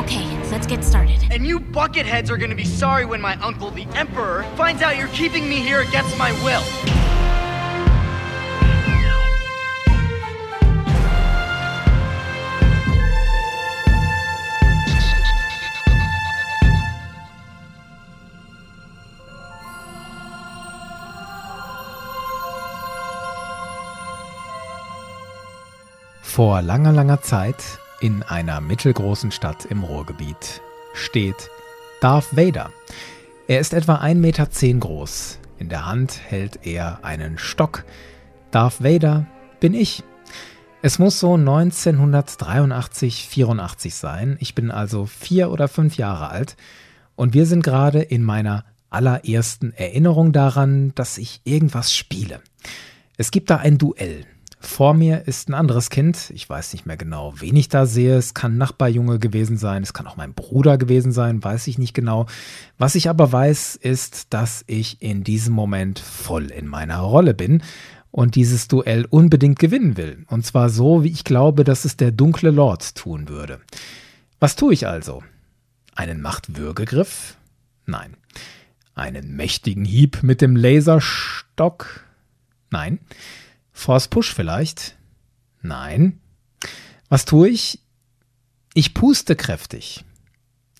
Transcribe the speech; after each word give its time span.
Okay, 0.00 0.24
let's 0.50 0.66
get 0.66 0.82
started. 0.82 1.18
And 1.30 1.46
you 1.46 1.60
bucketheads 1.60 2.30
are 2.30 2.38
gonna 2.38 2.54
be 2.54 2.64
sorry 2.64 3.04
when 3.04 3.20
my 3.20 3.34
uncle, 3.42 3.70
the 3.70 3.86
Emperor, 3.94 4.44
finds 4.56 4.80
out 4.80 4.96
you're 4.96 5.08
keeping 5.08 5.46
me 5.46 5.56
here 5.56 5.80
against 5.80 6.16
my 6.16 6.32
will. 6.42 6.64
Vor 26.22 26.62
langer, 26.62 26.92
langer 26.92 27.18
Zeit 27.22 27.78
in 28.00 28.22
einer 28.22 28.60
mittelgroßen 28.60 29.30
Stadt 29.30 29.66
im 29.66 29.84
Ruhrgebiet 29.84 30.62
steht 30.94 31.50
Darth 32.00 32.36
Vader. 32.36 32.70
Er 33.46 33.60
ist 33.60 33.74
etwa 33.74 33.96
1,10 33.96 34.14
Meter 34.14 34.46
groß. 34.80 35.38
In 35.58 35.68
der 35.68 35.86
Hand 35.86 36.18
hält 36.26 36.66
er 36.66 37.04
einen 37.04 37.36
Stock. 37.36 37.84
Darth 38.50 38.82
Vader 38.82 39.26
bin 39.60 39.74
ich. 39.74 40.02
Es 40.82 40.98
muss 40.98 41.20
so 41.20 41.34
1983, 41.34 43.26
84 43.28 43.94
sein. 43.94 44.38
Ich 44.40 44.54
bin 44.54 44.70
also 44.70 45.04
vier 45.04 45.50
oder 45.50 45.68
fünf 45.68 45.98
Jahre 45.98 46.30
alt. 46.30 46.56
Und 47.16 47.34
wir 47.34 47.44
sind 47.44 47.62
gerade 47.62 48.00
in 48.00 48.24
meiner 48.24 48.64
allerersten 48.88 49.74
Erinnerung 49.74 50.32
daran, 50.32 50.94
dass 50.94 51.18
ich 51.18 51.42
irgendwas 51.44 51.94
spiele. 51.94 52.40
Es 53.18 53.30
gibt 53.30 53.50
da 53.50 53.58
ein 53.58 53.76
Duell. 53.76 54.24
Vor 54.62 54.92
mir 54.92 55.26
ist 55.26 55.48
ein 55.48 55.54
anderes 55.54 55.88
Kind. 55.88 56.30
Ich 56.34 56.48
weiß 56.48 56.74
nicht 56.74 56.84
mehr 56.84 56.98
genau, 56.98 57.32
wen 57.38 57.56
ich 57.56 57.70
da 57.70 57.86
sehe. 57.86 58.16
Es 58.16 58.34
kann 58.34 58.58
Nachbarjunge 58.58 59.18
gewesen 59.18 59.56
sein. 59.56 59.82
Es 59.82 59.94
kann 59.94 60.06
auch 60.06 60.16
mein 60.16 60.34
Bruder 60.34 60.76
gewesen 60.76 61.12
sein. 61.12 61.42
Weiß 61.42 61.66
ich 61.66 61.78
nicht 61.78 61.94
genau. 61.94 62.26
Was 62.76 62.94
ich 62.94 63.08
aber 63.08 63.32
weiß, 63.32 63.76
ist, 63.76 64.34
dass 64.34 64.62
ich 64.66 65.00
in 65.00 65.24
diesem 65.24 65.54
Moment 65.54 65.98
voll 65.98 66.50
in 66.50 66.66
meiner 66.66 66.98
Rolle 66.98 67.32
bin 67.32 67.62
und 68.10 68.34
dieses 68.34 68.68
Duell 68.68 69.06
unbedingt 69.08 69.58
gewinnen 69.58 69.96
will. 69.96 70.26
Und 70.28 70.44
zwar 70.44 70.68
so, 70.68 71.04
wie 71.04 71.10
ich 71.10 71.24
glaube, 71.24 71.64
dass 71.64 71.86
es 71.86 71.96
der 71.96 72.12
dunkle 72.12 72.50
Lord 72.50 72.94
tun 72.94 73.30
würde. 73.30 73.60
Was 74.40 74.56
tue 74.56 74.74
ich 74.74 74.86
also? 74.86 75.22
Einen 75.94 76.20
Machtwürgegriff? 76.20 77.36
Nein. 77.86 78.14
Einen 78.94 79.36
mächtigen 79.36 79.86
Hieb 79.86 80.22
mit 80.22 80.42
dem 80.42 80.54
Laserstock? 80.54 82.04
Nein. 82.70 82.98
Force 83.80 84.08
Push 84.08 84.34
vielleicht? 84.34 84.98
Nein. 85.62 86.20
Was 87.08 87.24
tue 87.24 87.48
ich? 87.48 87.80
Ich 88.74 88.92
puste 88.92 89.36
kräftig. 89.36 90.04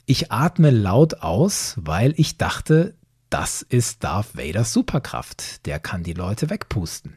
Ich 0.05 0.31
atme 0.31 0.69
laut 0.69 1.23
aus, 1.23 1.77
weil 1.81 2.13
ich 2.19 2.37
dachte, 2.37 2.95
das 3.31 3.63
ist 3.63 4.05
Darth 4.05 4.37
Vaders 4.37 4.75
Superkraft. 4.75 5.65
Der 5.65 5.81
kann 5.81 6.03
die 6.03 6.13
Leute 6.13 6.51
wegpusten. 6.51 7.17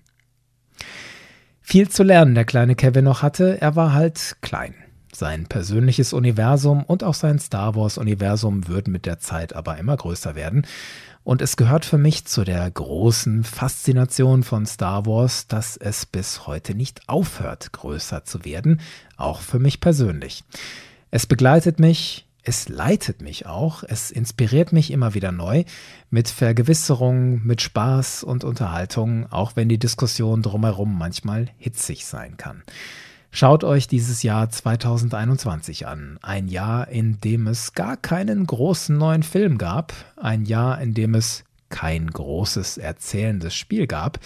Viel 1.59 1.89
zu 1.89 2.03
lernen 2.03 2.33
der 2.33 2.45
kleine 2.45 2.75
Kevin 2.75 3.03
noch 3.03 3.21
hatte, 3.21 3.59
er 3.59 3.75
war 3.75 3.91
halt 3.91 4.37
klein. 4.39 4.75
Sein 5.13 5.47
persönliches 5.47 6.13
Universum 6.13 6.85
und 6.85 7.03
auch 7.03 7.13
sein 7.13 7.39
Star 7.39 7.75
Wars-Universum 7.75 8.69
würden 8.69 8.93
mit 8.93 9.05
der 9.05 9.19
Zeit 9.19 9.53
aber 9.53 9.77
immer 9.77 9.97
größer 9.97 10.33
werden. 10.33 10.65
Und 11.23 11.41
es 11.41 11.55
gehört 11.55 11.85
für 11.85 11.97
mich 11.97 12.25
zu 12.25 12.43
der 12.43 12.69
großen 12.69 13.43
Faszination 13.45 14.43
von 14.43 14.65
Star 14.65 15.05
Wars, 15.05 15.47
dass 15.47 15.77
es 15.77 16.05
bis 16.05 16.47
heute 16.47 16.75
nicht 16.75 17.07
aufhört, 17.07 17.71
größer 17.71 18.25
zu 18.25 18.43
werden, 18.43 18.81
auch 19.15 19.39
für 19.39 19.59
mich 19.59 19.79
persönlich. 19.79 20.43
Es 21.11 21.25
begleitet 21.25 21.79
mich, 21.79 22.27
es 22.43 22.67
leitet 22.67 23.21
mich 23.21 23.45
auch, 23.45 23.83
es 23.87 24.11
inspiriert 24.11 24.73
mich 24.73 24.91
immer 24.91 25.13
wieder 25.13 25.31
neu, 25.31 25.63
mit 26.09 26.27
Vergewisserung, 26.27 27.41
mit 27.45 27.61
Spaß 27.61 28.25
und 28.25 28.43
Unterhaltung, 28.43 29.31
auch 29.31 29.55
wenn 29.55 29.69
die 29.69 29.79
Diskussion 29.79 30.41
drumherum 30.41 30.97
manchmal 30.97 31.47
hitzig 31.57 32.05
sein 32.05 32.35
kann. 32.35 32.63
Schaut 33.35 33.63
euch 33.63 33.87
dieses 33.87 34.21
Jahr 34.21 34.51
2021 34.51 35.87
an. 35.87 36.19
Ein 36.21 36.47
Jahr, 36.47 36.89
in 36.89 37.19
dem 37.19 37.47
es 37.47 37.73
gar 37.73 37.97
keinen 37.97 38.45
großen 38.45 38.95
neuen 38.95 39.23
Film 39.23 39.57
gab. 39.57 39.91
Ein 40.15 40.45
Jahr, 40.45 40.79
in 40.79 40.93
dem 40.93 41.15
es 41.15 41.43
kein 41.69 42.05
großes 42.11 42.77
erzählendes 42.77 43.55
Spiel 43.55 43.87
gab. 43.87 44.19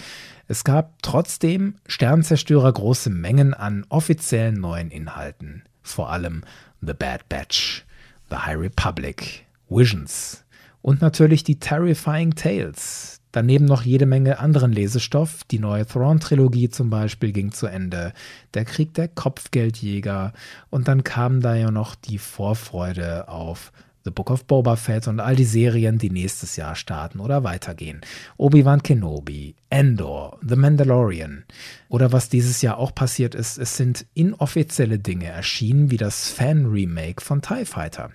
Es 0.46 0.62
gab 0.62 1.00
trotzdem 1.00 1.76
Sternzerstörer 1.86 2.70
große 2.70 3.08
Mengen 3.08 3.54
an 3.54 3.86
offiziellen 3.88 4.60
neuen 4.60 4.90
Inhalten. 4.90 5.62
Vor 5.80 6.12
allem 6.12 6.42
The 6.82 6.92
Bad 6.92 7.30
Batch, 7.30 7.86
The 8.28 8.36
High 8.36 8.58
Republic, 8.58 9.46
Visions 9.70 10.44
und 10.82 11.00
natürlich 11.00 11.44
die 11.44 11.58
Terrifying 11.58 12.34
Tales, 12.34 13.17
Daneben 13.32 13.66
noch 13.66 13.82
jede 13.82 14.06
Menge 14.06 14.38
anderen 14.38 14.72
Lesestoff. 14.72 15.44
Die 15.44 15.58
neue 15.58 15.86
Thrawn-Trilogie 15.86 16.70
zum 16.70 16.90
Beispiel 16.90 17.32
ging 17.32 17.52
zu 17.52 17.66
Ende. 17.66 18.12
Der 18.54 18.64
Krieg 18.64 18.94
der 18.94 19.08
Kopfgeldjäger. 19.08 20.32
Und 20.70 20.88
dann 20.88 21.04
kam 21.04 21.40
da 21.40 21.54
ja 21.54 21.70
noch 21.70 21.94
die 21.94 22.18
Vorfreude 22.18 23.28
auf 23.28 23.72
The 24.08 24.14
Book 24.14 24.30
of 24.30 24.46
Boba 24.46 24.76
Fett 24.76 25.06
und 25.06 25.20
all 25.20 25.36
die 25.36 25.44
Serien, 25.44 25.98
die 25.98 26.08
nächstes 26.08 26.56
Jahr 26.56 26.74
starten 26.76 27.20
oder 27.20 27.44
weitergehen. 27.44 28.00
Obi-Wan 28.38 28.82
Kenobi, 28.82 29.54
Endor, 29.68 30.38
The 30.40 30.56
Mandalorian. 30.56 31.44
Oder 31.90 32.10
was 32.10 32.30
dieses 32.30 32.62
Jahr 32.62 32.78
auch 32.78 32.94
passiert 32.94 33.34
ist, 33.34 33.58
es 33.58 33.76
sind 33.76 34.06
inoffizielle 34.14 34.98
Dinge 34.98 35.26
erschienen, 35.26 35.90
wie 35.90 35.98
das 35.98 36.30
Fan-Remake 36.30 37.22
von 37.22 37.42
TIE 37.42 37.66
Fighter. 37.66 38.08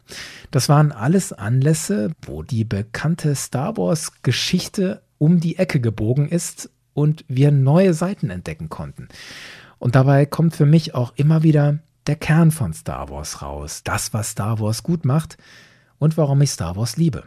Das 0.50 0.68
waren 0.68 0.92
alles 0.92 1.32
Anlässe, 1.32 2.14
wo 2.26 2.42
die 2.42 2.64
bekannte 2.64 3.36
Star 3.36 3.78
Wars-Geschichte 3.78 5.04
um 5.20 5.40
die 5.40 5.60
Ecke 5.60 5.80
gebogen 5.80 6.28
ist 6.28 6.72
und 6.96 7.24
wir 7.28 7.52
neue 7.52 7.94
Seiten 7.94 8.32
entdecken 8.32 8.70
konnten. 8.70 9.10
Und 9.78 9.94
dabei 9.94 10.26
kommt 10.26 10.56
für 10.56 10.66
mich 10.66 10.96
auch 10.96 11.14
immer 11.18 11.44
wieder 11.44 11.78
der 12.08 12.16
Kern 12.16 12.50
von 12.50 12.74
Star 12.74 13.12
Wars 13.12 13.44
raus, 13.44 13.82
das, 13.84 14.12
was 14.12 14.32
Star 14.32 14.60
Wars 14.60 14.82
gut 14.82 15.06
macht 15.06 15.38
und 16.04 16.18
warum 16.18 16.42
ich 16.42 16.52
Star 16.52 16.76
Wars 16.76 16.98
liebe. 16.98 17.24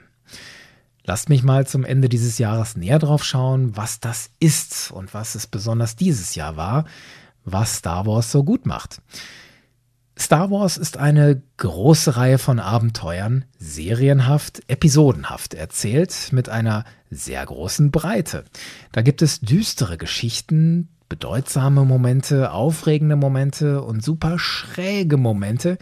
Lasst 1.05 1.31
mich 1.31 1.43
mal 1.43 1.67
zum 1.67 1.83
Ende 1.83 2.11
dieses 2.11 2.37
Jahres 2.37 2.77
näher 2.77 2.99
drauf 2.99 3.25
schauen, 3.25 3.75
was 3.75 4.01
das 4.01 4.29
ist 4.39 4.91
und 4.91 5.15
was 5.15 5.35
es 5.35 5.47
besonders 5.47 5.97
dieses 5.97 6.35
Jahr 6.35 6.59
war, 6.59 6.85
was 7.47 7.77
Star 7.77 8.05
Wars 8.05 8.31
so 8.31 8.45
gut 8.45 8.67
macht. 8.67 9.01
Star 10.19 10.51
Wars 10.51 10.77
ist 10.77 10.99
eine 10.99 11.41
große 11.57 12.19
Reihe 12.19 12.37
von 12.37 12.61
Abenteuern, 12.61 13.47
serienhaft, 13.59 14.61
episodenhaft 14.69 15.55
erzählt, 15.55 16.29
mit 16.33 16.51
einer 16.51 16.85
sehr 17.11 17.47
großen 17.47 17.91
Breite. 17.91 18.45
Da 18.93 19.01
gibt 19.01 19.23
es 19.23 19.41
düstere 19.41 19.97
Geschichten, 19.97 20.89
bedeutsame 21.09 21.87
Momente, 21.87 22.51
aufregende 22.51 23.17
Momente 23.17 23.83
und 23.83 24.05
super 24.05 24.39
schräge 24.39 25.17
Momente, 25.17 25.79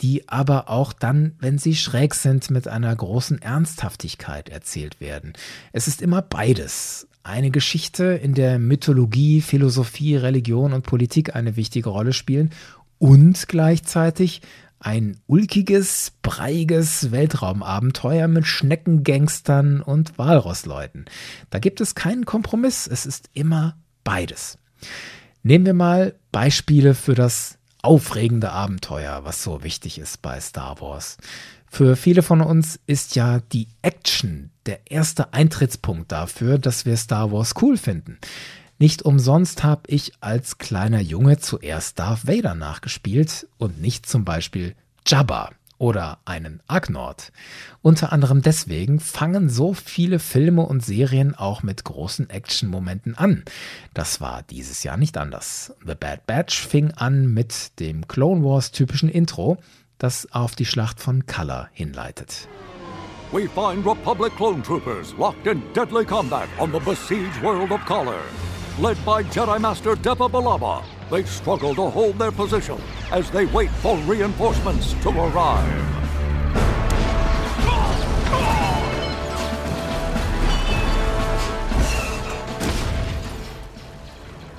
die 0.00 0.28
aber 0.28 0.68
auch 0.68 0.92
dann, 0.92 1.32
wenn 1.38 1.58
sie 1.58 1.74
schräg 1.74 2.14
sind, 2.14 2.50
mit 2.50 2.68
einer 2.68 2.94
großen 2.94 3.40
Ernsthaftigkeit 3.40 4.48
erzählt 4.48 5.00
werden. 5.00 5.34
Es 5.72 5.88
ist 5.88 6.02
immer 6.02 6.22
beides. 6.22 7.06
Eine 7.22 7.50
Geschichte, 7.50 8.04
in 8.04 8.34
der 8.34 8.58
Mythologie, 8.58 9.42
Philosophie, 9.42 10.16
Religion 10.16 10.72
und 10.72 10.86
Politik 10.86 11.36
eine 11.36 11.56
wichtige 11.56 11.90
Rolle 11.90 12.14
spielen 12.14 12.50
und 12.98 13.46
gleichzeitig 13.46 14.40
ein 14.78 15.18
ulkiges, 15.26 16.12
breiges 16.22 17.12
Weltraumabenteuer 17.12 18.26
mit 18.28 18.46
Schneckengangstern 18.46 19.82
und 19.82 20.16
Walrossleuten. 20.16 21.04
Da 21.50 21.58
gibt 21.58 21.82
es 21.82 21.94
keinen 21.94 22.24
Kompromiss, 22.24 22.86
es 22.86 23.04
ist 23.04 23.28
immer 23.34 23.76
beides. 24.04 24.56
Nehmen 25.42 25.66
wir 25.66 25.74
mal 25.74 26.14
Beispiele 26.32 26.94
für 26.94 27.14
das 27.14 27.58
aufregende 27.82 28.52
Abenteuer, 28.52 29.20
was 29.24 29.42
so 29.42 29.62
wichtig 29.62 29.98
ist 29.98 30.22
bei 30.22 30.40
Star 30.40 30.80
Wars. 30.80 31.16
Für 31.66 31.96
viele 31.96 32.22
von 32.22 32.40
uns 32.40 32.80
ist 32.86 33.14
ja 33.14 33.40
die 33.52 33.68
Action 33.82 34.50
der 34.66 34.90
erste 34.90 35.32
Eintrittspunkt 35.32 36.10
dafür, 36.10 36.58
dass 36.58 36.84
wir 36.84 36.96
Star 36.96 37.30
Wars 37.32 37.54
cool 37.62 37.76
finden. 37.76 38.18
Nicht 38.78 39.02
umsonst 39.02 39.62
habe 39.62 39.82
ich 39.88 40.12
als 40.20 40.58
kleiner 40.58 41.00
Junge 41.00 41.38
zuerst 41.38 41.98
Darth 41.98 42.26
Vader 42.26 42.54
nachgespielt 42.54 43.46
und 43.58 43.80
nicht 43.80 44.06
zum 44.06 44.24
Beispiel 44.24 44.74
Jabba 45.06 45.50
oder 45.80 46.18
einen 46.26 46.62
Agnord. 46.68 47.32
Unter 47.80 48.12
anderem 48.12 48.42
deswegen 48.42 49.00
fangen 49.00 49.48
so 49.48 49.72
viele 49.72 50.18
Filme 50.18 50.62
und 50.62 50.84
Serien 50.84 51.34
auch 51.34 51.62
mit 51.62 51.84
großen 51.84 52.28
Action-Momenten 52.28 53.16
an. 53.16 53.44
Das 53.94 54.20
war 54.20 54.42
dieses 54.42 54.84
Jahr 54.84 54.98
nicht 54.98 55.16
anders. 55.16 55.74
The 55.86 55.94
Bad 55.94 56.26
Batch 56.26 56.60
fing 56.60 56.92
an 56.92 57.32
mit 57.32 57.80
dem 57.80 58.06
Clone 58.06 58.44
Wars 58.44 58.72
typischen 58.72 59.08
Intro, 59.08 59.56
das 59.96 60.30
auf 60.32 60.54
die 60.54 60.66
Schlacht 60.66 61.00
von 61.00 61.24
Color 61.24 61.70
hinleitet. 61.72 62.46
We 63.32 63.48
find 63.48 63.86
Republic 63.86 64.36
clone 64.36 64.62
troopers 64.62 65.14
locked 65.16 65.46
in 65.46 65.62
deadly 65.72 66.04
combat 66.04 66.48
on 66.58 66.72
the 66.72 66.80
besieged 66.80 67.40
world 67.42 67.70
of 67.70 67.80
Color 67.86 68.20
led 68.78 69.02
by 69.06 69.22
Jedi 69.22 69.58
Master 69.58 69.94
Depa 69.96 70.28
Balaba. 70.28 70.99
They 71.10 71.24
struggle 71.24 71.74
to 71.74 71.90
hold 71.90 72.18
their 72.18 72.30
position 72.30 72.78
as 73.10 73.30
they 73.32 73.46
wait 73.52 73.70
for 73.82 73.98
reinforcements 74.06 74.94
to 75.02 75.10
arrive. 75.10 75.90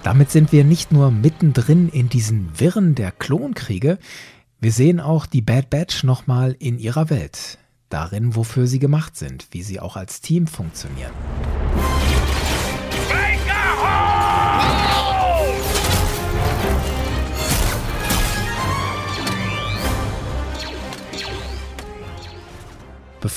Damit 0.03 0.31
sind 0.31 0.51
wir 0.51 0.65
nicht 0.65 0.91
nur 0.91 1.09
mittendrin 1.09 1.87
in 1.87 2.09
diesen 2.09 2.59
Wirren 2.59 2.95
der 2.95 3.11
Klonkriege, 3.11 3.97
wir 4.59 4.71
sehen 4.71 4.99
auch 4.99 5.25
die 5.25 5.41
Bad 5.41 5.69
Batch 5.69 6.03
nochmal 6.03 6.55
in 6.59 6.79
ihrer 6.79 7.09
Welt, 7.09 7.59
darin, 7.89 8.35
wofür 8.35 8.67
sie 8.67 8.79
gemacht 8.79 9.15
sind, 9.15 9.47
wie 9.51 9.63
sie 9.63 9.79
auch 9.79 9.95
als 9.95 10.19
Team 10.19 10.47
funktionieren. 10.47 11.13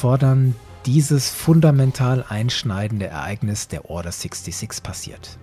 Dann 0.05 0.55
dieses 0.85 1.31
fundamental 1.31 2.25
einschneidende 2.29 3.07
Ereignis 3.07 3.69
der 3.69 3.89
Order 3.89 4.13
66 4.13 4.83
passiert. 4.83 5.39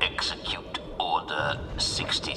Execute 0.00 0.80
Order 0.98 1.60
66. 1.76 2.29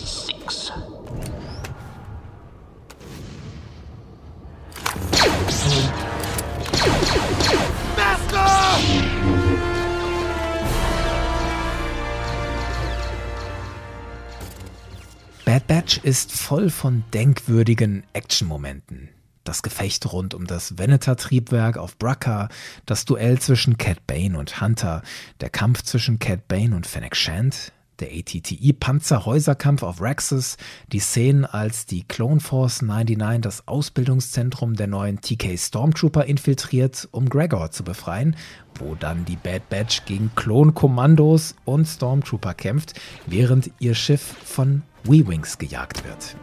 Bad 15.68 15.68
Batch 15.68 16.00
ist 16.04 16.34
voll 16.34 16.70
von 16.70 17.06
denkwürdigen 17.14 18.04
Action-Momenten. 18.12 19.08
Das 19.46 19.64
Gefecht 19.64 20.12
rund 20.12 20.34
um 20.34 20.46
das 20.46 20.78
Veneter-Triebwerk 20.78 21.78
auf 21.78 21.98
Braca, 21.98 22.50
das 22.86 23.06
Duell 23.06 23.40
zwischen 23.40 23.78
Cat 23.78 24.06
Bane 24.06 24.38
und 24.38 24.60
Hunter, 24.60 25.04
der 25.40 25.50
Kampf 25.50 25.84
zwischen 25.84 26.20
Cat 26.20 26.50
Bane 26.50 26.76
und 26.76 26.86
Fennec 26.86 27.16
Shand, 27.16 27.72
der 28.00 28.10
ATTI-Panzerhäuserkampf 28.10 29.84
auf 29.84 30.02
Raxus, 30.02 30.58
die 30.92 31.00
Szenen, 31.00 31.46
als 31.46 31.86
die 31.86 32.04
Clone 32.04 32.42
Force 32.42 32.82
99 32.82 33.42
das 33.42 33.66
Ausbildungszentrum 33.66 34.76
der 34.76 34.88
neuen 34.88 35.22
TK 35.22 35.58
Stormtrooper 35.58 36.26
infiltriert, 36.26 37.08
um 37.12 37.30
Gregor 37.30 37.72
zu 37.72 37.86
befreien, 37.86 38.36
wo 38.76 38.96
dann 38.96 39.24
die 39.24 39.38
Bad 39.38 39.70
Batch 39.70 40.04
gegen 40.06 40.30
Klonkommandos 40.36 41.56
und 41.64 41.86
Stormtrooper 41.86 42.54
kämpft, 42.54 43.00
während 43.28 43.72
ihr 43.80 43.96
Schiff 43.96 44.22
von 44.44 44.84
Wee-Wings 45.06 45.58
gejagt 45.58 46.04
wird. 46.06 46.36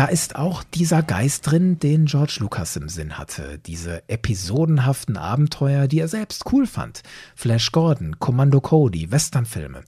Da 0.00 0.06
ist 0.06 0.34
auch 0.34 0.64
dieser 0.64 1.02
Geist 1.02 1.50
drin, 1.50 1.78
den 1.78 2.06
George 2.06 2.38
Lucas 2.40 2.74
im 2.74 2.88
Sinn 2.88 3.18
hatte. 3.18 3.60
Diese 3.66 4.02
episodenhaften 4.08 5.18
Abenteuer, 5.18 5.88
die 5.88 5.98
er 5.98 6.08
selbst 6.08 6.50
cool 6.50 6.66
fand. 6.66 7.02
Flash 7.34 7.70
Gordon, 7.70 8.18
Kommando 8.18 8.62
Cody, 8.62 9.10
Westernfilme. 9.12 9.82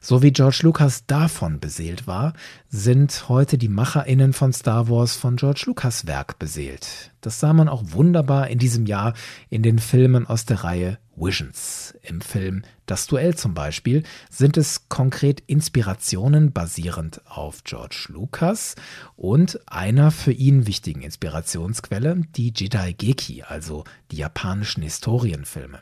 So 0.00 0.22
wie 0.22 0.32
George 0.32 0.60
Lucas 0.62 1.04
davon 1.06 1.60
beseelt 1.60 2.06
war, 2.06 2.32
sind 2.70 3.28
heute 3.28 3.58
die 3.58 3.68
MacherInnen 3.68 4.32
von 4.32 4.54
Star 4.54 4.88
Wars 4.88 5.16
von 5.16 5.36
George 5.36 5.64
Lucas 5.66 6.06
Werk 6.06 6.38
beseelt. 6.38 7.10
Das 7.20 7.38
sah 7.38 7.52
man 7.52 7.68
auch 7.68 7.82
wunderbar 7.88 8.48
in 8.48 8.58
diesem 8.58 8.86
Jahr 8.86 9.12
in 9.50 9.62
den 9.62 9.80
Filmen 9.80 10.26
aus 10.26 10.46
der 10.46 10.64
Reihe 10.64 10.96
Visions. 11.20 11.94
Im 12.02 12.20
Film 12.20 12.62
Das 12.86 13.06
Duell 13.06 13.34
zum 13.34 13.54
Beispiel 13.54 14.02
sind 14.30 14.56
es 14.56 14.88
konkret 14.88 15.42
Inspirationen 15.46 16.52
basierend 16.52 17.20
auf 17.26 17.64
George 17.64 18.06
Lucas 18.08 18.74
und 19.16 19.60
einer 19.66 20.10
für 20.10 20.32
ihn 20.32 20.66
wichtigen 20.66 21.02
Inspirationsquelle, 21.02 22.22
die 22.36 22.52
Jedi 22.54 22.94
Geki, 22.94 23.42
also 23.42 23.84
die 24.10 24.16
japanischen 24.16 24.82
Historienfilme. 24.82 25.80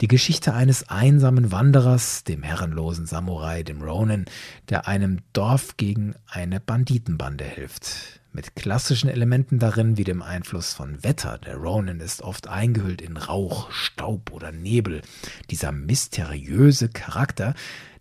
Die 0.00 0.08
Geschichte 0.08 0.54
eines 0.54 0.88
einsamen 0.88 1.52
Wanderers, 1.52 2.24
dem 2.24 2.42
herrenlosen 2.42 3.06
Samurai, 3.06 3.62
dem 3.62 3.82
Ronin, 3.82 4.24
der 4.68 4.88
einem 4.88 5.20
Dorf 5.32 5.76
gegen 5.76 6.14
eine 6.26 6.60
Banditenbande 6.60 7.44
hilft 7.44 8.19
mit 8.32 8.54
klassischen 8.54 9.10
Elementen 9.10 9.58
darin 9.58 9.96
wie 9.96 10.04
dem 10.04 10.22
Einfluss 10.22 10.72
von 10.72 11.02
Wetter. 11.02 11.38
Der 11.38 11.56
Ronin 11.56 12.00
ist 12.00 12.22
oft 12.22 12.48
eingehüllt 12.48 13.02
in 13.02 13.16
Rauch, 13.16 13.70
Staub 13.72 14.30
oder 14.32 14.52
Nebel. 14.52 15.02
Dieser 15.50 15.72
mysteriöse 15.72 16.88
Charakter, 16.88 17.54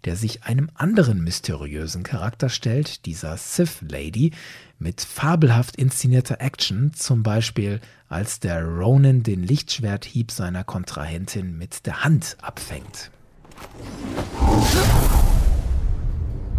der 0.06 0.16
sich 0.16 0.44
einem 0.44 0.70
anderen 0.76 1.24
mysteriösen 1.24 2.04
Charakter 2.04 2.50
stellt, 2.50 3.06
dieser 3.06 3.38
Sith 3.38 3.82
Lady, 3.82 4.32
mit 4.78 5.02
fabelhaft 5.02 5.76
inszenierter 5.76 6.40
Action, 6.40 6.94
zum 6.94 7.24
Beispiel 7.24 7.82
als 8.08 8.40
der 8.40 8.64
Ronin 8.64 9.24
den 9.24 9.44
Lichtschwerthieb 9.44 10.32
seiner 10.32 10.64
Kontrahentin 10.64 11.58
mit 11.58 11.86
der 11.86 12.04
Hand 12.04 12.38
abfängt. 12.42 13.12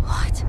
What? 0.03 0.45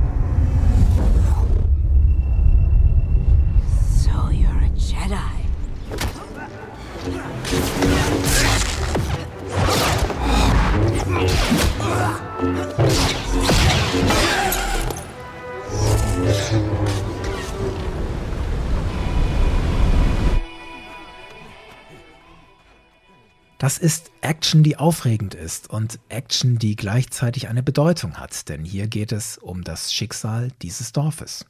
Das 23.71 23.77
ist 23.77 24.11
Action, 24.19 24.63
die 24.63 24.75
aufregend 24.75 25.33
ist 25.33 25.69
und 25.69 25.97
Action, 26.09 26.59
die 26.59 26.75
gleichzeitig 26.75 27.47
eine 27.47 27.63
Bedeutung 27.63 28.15
hat, 28.15 28.49
denn 28.49 28.65
hier 28.65 28.87
geht 28.87 29.13
es 29.13 29.37
um 29.37 29.63
das 29.63 29.93
Schicksal 29.93 30.49
dieses 30.61 30.91
Dorfes. 30.91 31.45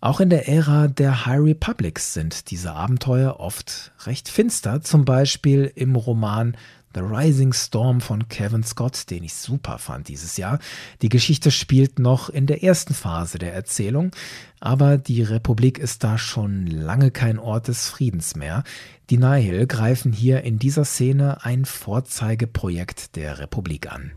Auch 0.00 0.20
in 0.20 0.30
der 0.30 0.46
Ära 0.46 0.86
der 0.86 1.26
High 1.26 1.40
Republics 1.40 2.14
sind 2.14 2.52
diese 2.52 2.74
Abenteuer 2.74 3.40
oft 3.40 3.90
recht 4.04 4.28
finster, 4.28 4.82
zum 4.82 5.04
Beispiel 5.04 5.72
im 5.74 5.96
Roman 5.96 6.56
The 6.96 7.02
Rising 7.02 7.52
Storm 7.52 8.00
von 8.00 8.26
Kevin 8.28 8.62
Scott, 8.62 9.10
den 9.10 9.22
ich 9.22 9.34
super 9.34 9.78
fand 9.78 10.08
dieses 10.08 10.38
Jahr. 10.38 10.58
Die 11.02 11.10
Geschichte 11.10 11.50
spielt 11.50 11.98
noch 11.98 12.30
in 12.30 12.46
der 12.46 12.62
ersten 12.62 12.94
Phase 12.94 13.38
der 13.38 13.52
Erzählung, 13.52 14.12
aber 14.60 14.96
die 14.96 15.22
Republik 15.22 15.78
ist 15.78 16.04
da 16.04 16.16
schon 16.16 16.66
lange 16.66 17.10
kein 17.10 17.38
Ort 17.38 17.68
des 17.68 17.90
Friedens 17.90 18.34
mehr. 18.34 18.64
Die 19.08 19.18
Nihil 19.18 19.68
greifen 19.68 20.12
hier 20.12 20.42
in 20.42 20.58
dieser 20.58 20.84
Szene 20.84 21.38
ein 21.44 21.64
Vorzeigeprojekt 21.64 23.14
der 23.14 23.38
Republik 23.38 23.86
an. 23.92 24.10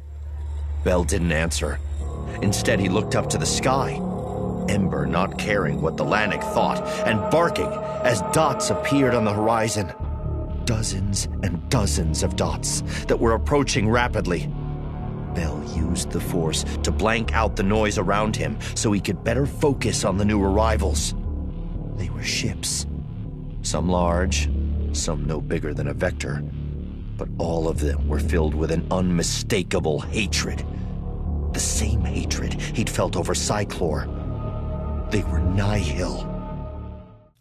Bell 0.84 1.04
didn't 1.04 1.32
answer. 1.32 1.78
Instead, 2.42 2.80
he 2.80 2.90
looked 2.90 3.16
up 3.16 3.30
to 3.30 3.38
the 3.38 3.46
sky. 3.46 4.02
Ember 4.68 5.06
not 5.06 5.38
caring 5.38 5.80
what 5.80 5.96
the 5.96 6.04
Lannick 6.04 6.42
thought 6.56 6.82
and 7.06 7.20
barking 7.30 7.70
as 8.04 8.24
dots 8.34 8.72
appeared 8.72 9.14
on 9.14 9.26
the 9.26 9.32
horizon. 9.32 9.94
Dozens 10.66 11.28
and 11.44 11.60
dozens 11.70 12.24
of 12.24 12.36
dots 12.36 12.82
that 13.08 13.20
were 13.20 13.36
approaching 13.36 13.88
rapidly. 13.92 14.50
Bell 15.36 15.62
used 15.76 16.10
the 16.10 16.20
Force 16.20 16.64
to 16.82 16.92
blank 16.92 17.32
out 17.36 17.56
the 17.56 17.62
noise 17.62 18.00
around 18.00 18.36
him 18.36 18.58
so 18.74 18.92
he 18.92 19.00
could 19.00 19.24
better 19.24 19.46
focus 19.46 20.04
on 20.04 20.18
the 20.18 20.26
new 20.26 20.42
arrivals. 20.44 21.14
They 21.98 22.10
were 22.10 22.24
ships. 22.24 22.88
Some 23.62 23.88
large, 23.88 24.50
some 24.96 25.26
no 25.26 25.42
bigger 25.42 25.74
than 25.74 25.88
a 25.88 25.94
vector. 25.94 26.44
But 27.18 27.30
all 27.38 27.68
of 27.68 27.80
them 27.80 28.08
were 28.08 28.20
filled 28.20 28.56
with 28.56 28.72
an 28.72 28.86
unmistakable 28.92 30.00
hatred. 30.00 30.66
The 31.54 31.60
same 31.60 32.02
hatred 32.02 32.54
he'd 32.54 32.90
felt 32.90 33.16
over 33.16 33.36
Cyclor. 33.36 34.08
They 35.12 35.24
were 35.24 35.40
Nihil. 35.40 36.26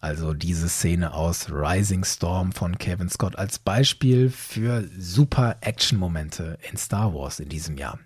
Also 0.01 0.33
diese 0.33 0.69
Szene 0.69 1.13
aus 1.13 1.51
Rising 1.51 2.05
Storm 2.05 2.53
von 2.53 2.79
Kevin 2.79 3.09
Scott 3.09 3.37
als 3.37 3.59
Beispiel 3.59 4.31
für 4.31 4.89
super 4.97 5.57
Action-Momente 5.61 6.57
in 6.71 6.77
Star 6.77 7.13
Wars 7.13 7.41
in 7.41 7.49
diesem 7.49 7.77
Jahr. 7.77 7.99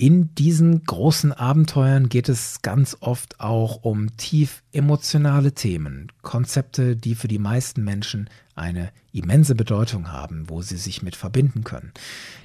in 0.00 0.34
diesen 0.34 0.82
großen 0.84 1.30
Abenteuern 1.30 2.08
geht 2.08 2.30
es 2.30 2.62
ganz 2.62 2.96
oft 3.00 3.38
auch 3.38 3.82
um 3.82 4.16
tief 4.16 4.62
emotionale 4.72 5.52
Themen, 5.52 6.10
Konzepte, 6.22 6.96
die 6.96 7.14
für 7.14 7.28
die 7.28 7.38
meisten 7.38 7.84
Menschen 7.84 8.30
eine 8.60 8.92
immense 9.12 9.54
Bedeutung 9.54 10.12
haben, 10.12 10.48
wo 10.48 10.62
sie 10.62 10.76
sich 10.76 11.02
mit 11.02 11.16
verbinden 11.16 11.64
können. 11.64 11.92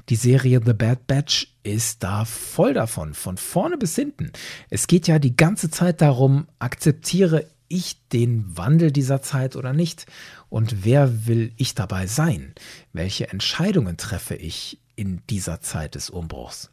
Die 0.10 0.16
Serie 0.16 0.62
The 0.66 0.74
Bad 0.74 1.06
Batch 1.06 1.54
ist 1.64 2.04
da 2.04 2.26
voll 2.26 2.74
davon, 2.74 3.14
von 3.14 3.38
vorne 3.38 3.78
bis 3.78 3.96
hinten. 3.96 4.32
Es 4.70 4.88
geht 4.88 5.08
ja 5.08 5.20
die 5.20 5.36
ganze 5.36 5.70
Zeit 5.70 6.02
darum, 6.02 6.48
akzeptiere 6.58 7.46
ich 7.68 7.98
den 8.10 8.58
Wandel 8.58 8.92
dieser 8.92 9.22
Zeit 9.22 9.56
oder 9.56 9.74
nicht? 9.74 10.06
Und 10.50 10.86
wer 10.86 11.28
will 11.28 11.52
ich 11.58 11.76
dabei 11.76 12.08
sein? 12.08 12.54
Welche 12.94 13.30
Entscheidungen 13.30 13.98
treffe 13.98 14.36
ich 14.36 14.80
in 14.96 15.22
dieser 15.30 15.62
Zeit 15.62 15.96
des 15.96 16.10
Umbruchs? 16.10 16.70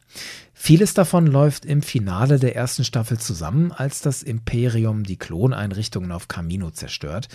Vieles 0.52 0.94
davon 0.94 1.26
läuft 1.26 1.64
im 1.64 1.82
Finale 1.82 2.38
der 2.38 2.54
ersten 2.54 2.84
Staffel 2.84 3.18
zusammen, 3.18 3.72
als 3.72 4.00
das 4.00 4.22
Imperium 4.22 5.02
die 5.02 5.16
Kloneinrichtungen 5.16 6.12
auf 6.12 6.28
Camino 6.28 6.70
zerstört. 6.70 7.28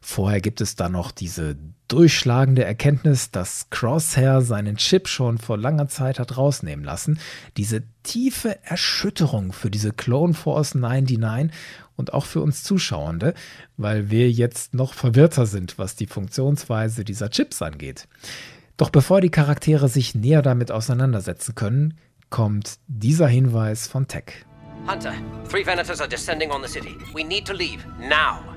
Vorher 0.00 0.40
gibt 0.40 0.60
es 0.60 0.76
da 0.76 0.88
noch 0.88 1.10
diese 1.10 1.56
durchschlagende 1.88 2.64
Erkenntnis, 2.64 3.30
dass 3.30 3.70
Crosshair 3.70 4.42
seinen 4.42 4.76
Chip 4.76 5.08
schon 5.08 5.38
vor 5.38 5.56
langer 5.56 5.88
Zeit 5.88 6.18
hat 6.18 6.36
rausnehmen 6.36 6.84
lassen. 6.84 7.18
Diese 7.56 7.82
tiefe 8.02 8.62
Erschütterung 8.64 9.52
für 9.52 9.70
diese 9.70 9.92
Clone 9.92 10.34
Force 10.34 10.74
99 10.74 11.50
und 11.96 12.12
auch 12.12 12.26
für 12.26 12.42
uns 12.42 12.62
Zuschauende, 12.62 13.34
weil 13.76 14.10
wir 14.10 14.30
jetzt 14.30 14.74
noch 14.74 14.94
verwirrter 14.94 15.46
sind, 15.46 15.78
was 15.78 15.96
die 15.96 16.06
Funktionsweise 16.06 17.04
dieser 17.04 17.30
Chips 17.30 17.62
angeht. 17.62 18.06
Doch 18.76 18.90
bevor 18.90 19.20
die 19.20 19.30
Charaktere 19.30 19.88
sich 19.88 20.14
näher 20.14 20.42
damit 20.42 20.70
auseinandersetzen 20.70 21.54
können, 21.54 21.98
kommt 22.30 22.78
dieser 22.86 23.26
Hinweis 23.26 23.88
von 23.88 24.06
Tech. 24.06 24.44
Hunter, 24.86 25.12
three 25.50 25.66
Venators 25.66 26.00
are 26.00 26.08
descending 26.08 26.50
on 26.50 26.62
the 26.62 26.68
city. 26.68 26.96
We 27.12 27.24
need 27.24 27.44
to 27.46 27.52
leave 27.52 27.84
now. 27.98 28.47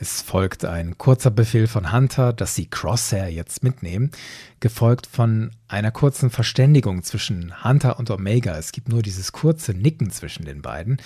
Es 0.00 0.22
folgt 0.22 0.64
ein 0.64 0.96
kurzer 0.96 1.32
Befehl 1.32 1.66
von 1.66 1.92
Hunter, 1.92 2.32
dass 2.32 2.54
sie 2.54 2.66
Crosshair 2.66 3.32
jetzt 3.32 3.64
mitnehmen, 3.64 4.12
gefolgt 4.60 5.08
von 5.08 5.50
einer 5.66 5.90
kurzen 5.90 6.30
Verständigung 6.30 7.02
zwischen 7.02 7.64
Hunter 7.64 7.98
und 7.98 8.08
Omega. 8.08 8.56
Es 8.56 8.70
gibt 8.70 8.88
nur 8.88 9.02
dieses 9.02 9.32
kurze 9.32 9.74
Nicken 9.74 10.10
zwischen 10.10 10.44
den 10.44 10.62
beiden, 10.62 10.98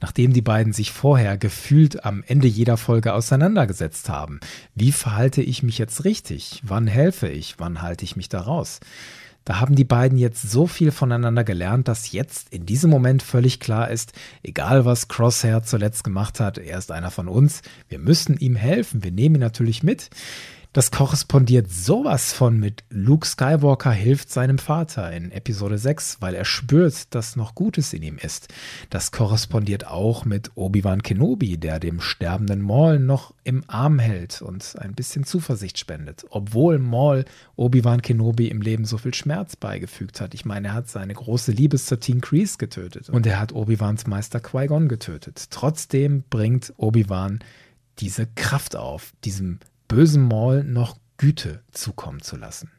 nachdem 0.00 0.32
die 0.32 0.40
beiden 0.40 0.72
sich 0.72 0.92
vorher 0.92 1.36
gefühlt 1.36 2.06
am 2.06 2.24
Ende 2.26 2.48
jeder 2.48 2.78
Folge 2.78 3.12
auseinandergesetzt 3.12 4.08
haben. 4.08 4.40
Wie 4.74 4.92
verhalte 4.92 5.42
ich 5.42 5.62
mich 5.62 5.76
jetzt 5.76 6.06
richtig? 6.06 6.62
Wann 6.64 6.86
helfe 6.86 7.28
ich? 7.28 7.56
Wann 7.58 7.82
halte 7.82 8.06
ich 8.06 8.16
mich 8.16 8.30
da 8.30 8.40
raus? 8.40 8.80
Da 9.48 9.60
haben 9.60 9.76
die 9.76 9.84
beiden 9.84 10.18
jetzt 10.18 10.50
so 10.50 10.66
viel 10.66 10.90
voneinander 10.90 11.42
gelernt, 11.42 11.88
dass 11.88 12.12
jetzt 12.12 12.52
in 12.52 12.66
diesem 12.66 12.90
Moment 12.90 13.22
völlig 13.22 13.60
klar 13.60 13.90
ist, 13.90 14.12
egal 14.42 14.84
was 14.84 15.08
Crosshair 15.08 15.62
zuletzt 15.62 16.04
gemacht 16.04 16.38
hat, 16.38 16.58
er 16.58 16.76
ist 16.76 16.92
einer 16.92 17.10
von 17.10 17.28
uns, 17.28 17.62
wir 17.88 17.98
müssen 17.98 18.36
ihm 18.36 18.56
helfen, 18.56 19.02
wir 19.02 19.10
nehmen 19.10 19.36
ihn 19.36 19.40
natürlich 19.40 19.82
mit. 19.82 20.10
Das 20.74 20.90
korrespondiert 20.90 21.72
sowas 21.72 22.34
von 22.34 22.60
mit 22.60 22.84
Luke 22.90 23.26
Skywalker 23.26 23.90
hilft 23.90 24.30
seinem 24.30 24.58
Vater 24.58 25.10
in 25.12 25.32
Episode 25.32 25.78
6, 25.78 26.18
weil 26.20 26.34
er 26.34 26.44
spürt, 26.44 27.14
dass 27.14 27.36
noch 27.36 27.54
Gutes 27.54 27.94
in 27.94 28.02
ihm 28.02 28.18
ist. 28.18 28.48
Das 28.90 29.10
korrespondiert 29.10 29.86
auch 29.86 30.26
mit 30.26 30.50
Obi-Wan 30.56 31.02
Kenobi, 31.02 31.56
der 31.56 31.80
dem 31.80 32.02
sterbenden 32.02 32.60
Maul 32.60 32.98
noch 32.98 33.32
im 33.44 33.64
Arm 33.66 33.98
hält 33.98 34.42
und 34.42 34.76
ein 34.78 34.92
bisschen 34.92 35.24
Zuversicht 35.24 35.78
spendet. 35.78 36.26
Obwohl 36.28 36.78
Maul 36.78 37.24
Obi-Wan 37.56 38.02
Kenobi 38.02 38.48
im 38.48 38.60
Leben 38.60 38.84
so 38.84 38.98
viel 38.98 39.14
Schmerz 39.14 39.56
beigefügt 39.56 40.20
hat. 40.20 40.34
Ich 40.34 40.44
meine, 40.44 40.68
er 40.68 40.74
hat 40.74 40.90
seine 40.90 41.14
große 41.14 41.50
Liebe 41.50 41.78
Satine 41.78 42.20
Kreese 42.20 42.58
getötet 42.58 43.08
und 43.08 43.26
er 43.26 43.40
hat 43.40 43.54
Obi-Wans 43.54 44.06
Meister 44.06 44.38
Qui-Gon 44.38 44.88
getötet. 44.88 45.46
Trotzdem 45.48 46.24
bringt 46.28 46.74
Obi-Wan 46.76 47.38
diese 48.00 48.26
Kraft 48.26 48.76
auf, 48.76 49.14
diesem 49.24 49.60
bösen 49.88 50.22
Maul 50.22 50.64
noch 50.64 50.96
Güte 51.16 51.62
zukommen 51.72 52.22
zu 52.22 52.36
lassen. 52.36 52.70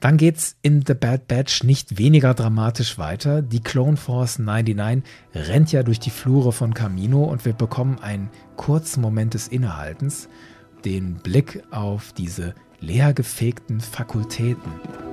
Dann 0.00 0.16
geht's 0.16 0.56
in 0.62 0.84
The 0.86 0.94
Bad 0.94 1.26
Batch 1.26 1.64
nicht 1.64 1.98
weniger 1.98 2.34
dramatisch 2.34 2.98
weiter. 2.98 3.42
Die 3.42 3.60
Clone 3.60 3.96
Force 3.96 4.38
99 4.38 5.02
rennt 5.34 5.72
ja 5.72 5.82
durch 5.82 5.98
die 5.98 6.10
Flure 6.10 6.52
von 6.52 6.72
Camino 6.72 7.24
und 7.24 7.44
wir 7.44 7.52
bekommen 7.52 7.98
einen 7.98 8.30
kurzen 8.56 9.00
Moment 9.00 9.34
des 9.34 9.48
Innehaltens, 9.48 10.28
den 10.84 11.14
Blick 11.14 11.64
auf 11.72 12.12
diese 12.12 12.54
leergefegten 12.78 13.80
Fakultäten. 13.80 15.07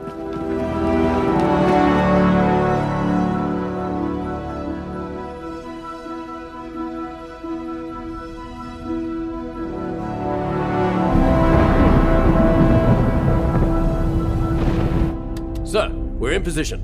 Position. 16.56 16.82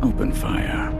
Open 0.00 0.32
fire. 0.32 0.90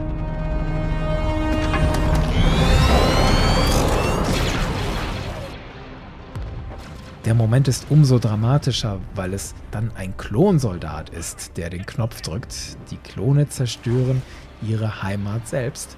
Der 7.25 7.33
Moment 7.33 7.67
ist 7.67 7.87
umso 7.89 8.19
dramatischer, 8.19 8.99
weil 9.15 9.33
es 9.33 9.55
dann 9.71 9.89
ein 9.95 10.15
Klonsoldat 10.17 11.09
ist, 11.09 11.57
der 11.57 11.71
den 11.71 11.87
Knopf 11.87 12.21
drückt. 12.21 12.77
Die 12.91 12.97
Klone 12.97 13.49
zerstören 13.49 14.21
ihre 14.61 15.01
Heimat 15.01 15.47
selbst. 15.47 15.97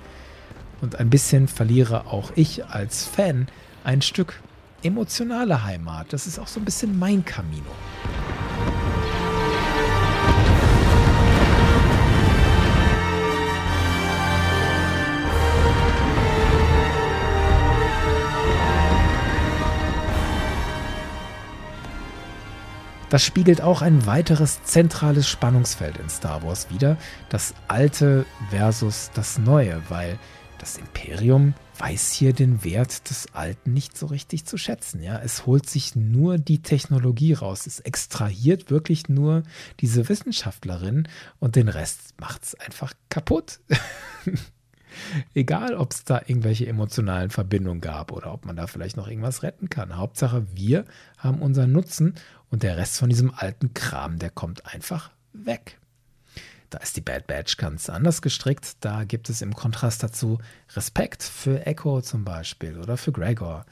Und 0.79 0.97
ein 0.97 1.09
bisschen 1.09 1.49
verliere 1.49 2.07
auch 2.07 2.31
ich 2.35 2.65
als 2.67 3.05
Fan 3.05 3.49
ein 3.83 4.01
Stück 4.01 4.39
emotionale 4.81 5.65
Heimat. 5.65 6.13
Das 6.13 6.25
ist 6.25 6.39
auch 6.39 6.47
so 6.47 6.61
ein 6.61 6.65
bisschen 6.65 6.97
mein 6.97 7.25
Camino. 7.25 7.71
Das 23.09 23.23
spiegelt 23.23 23.61
auch 23.61 23.81
ein 23.81 24.05
weiteres 24.05 24.63
zentrales 24.63 25.29
Spannungsfeld 25.29 25.97
in 25.97 26.09
Star 26.09 26.43
Wars 26.43 26.69
wider, 26.69 26.97
das 27.29 27.53
Alte 27.69 28.25
versus 28.49 29.11
das 29.13 29.37
Neue, 29.37 29.81
weil 29.87 30.19
das 30.57 30.77
Imperium 30.77 31.53
weiß 31.77 32.11
hier 32.11 32.33
den 32.33 32.65
Wert 32.65 33.09
des 33.09 33.33
Alten 33.33 33.71
nicht 33.71 33.97
so 33.97 34.07
richtig 34.07 34.45
zu 34.45 34.57
schätzen. 34.57 35.01
Ja, 35.01 35.19
es 35.19 35.45
holt 35.45 35.69
sich 35.69 35.95
nur 35.95 36.37
die 36.37 36.61
Technologie 36.61 37.31
raus, 37.31 37.65
es 37.65 37.79
extrahiert 37.79 38.69
wirklich 38.69 39.07
nur 39.07 39.43
diese 39.79 40.09
Wissenschaftlerin 40.09 41.07
und 41.39 41.55
den 41.55 41.69
Rest 41.69 42.19
macht 42.19 42.43
es 42.43 42.55
einfach 42.55 42.91
kaputt. 43.07 43.61
Egal, 45.33 45.75
ob 45.75 45.91
es 45.91 46.03
da 46.03 46.21
irgendwelche 46.25 46.67
emotionalen 46.67 47.29
Verbindungen 47.29 47.81
gab 47.81 48.11
oder 48.11 48.33
ob 48.33 48.45
man 48.45 48.55
da 48.55 48.67
vielleicht 48.67 48.97
noch 48.97 49.07
irgendwas 49.07 49.43
retten 49.43 49.69
kann. 49.69 49.97
Hauptsache, 49.97 50.45
wir 50.53 50.85
haben 51.17 51.41
unseren 51.41 51.71
Nutzen 51.71 52.15
und 52.49 52.63
der 52.63 52.77
Rest 52.77 52.97
von 52.97 53.09
diesem 53.09 53.33
alten 53.33 53.73
Kram, 53.73 54.19
der 54.19 54.29
kommt 54.29 54.65
einfach 54.65 55.11
weg. 55.33 55.79
Da 56.69 56.79
ist 56.79 56.97
die 56.97 57.01
Bad 57.01 57.27
Batch 57.27 57.57
ganz 57.57 57.89
anders 57.89 58.21
gestrickt. 58.21 58.77
Da 58.81 59.05
gibt 59.05 59.29
es 59.29 59.41
im 59.41 59.53
Kontrast 59.53 60.03
dazu 60.03 60.39
Respekt 60.75 61.23
für 61.23 61.65
Echo 61.65 62.01
zum 62.01 62.25
Beispiel 62.25 62.77
oder 62.77 62.97
für 62.97 63.13
Gregor. 63.13 63.65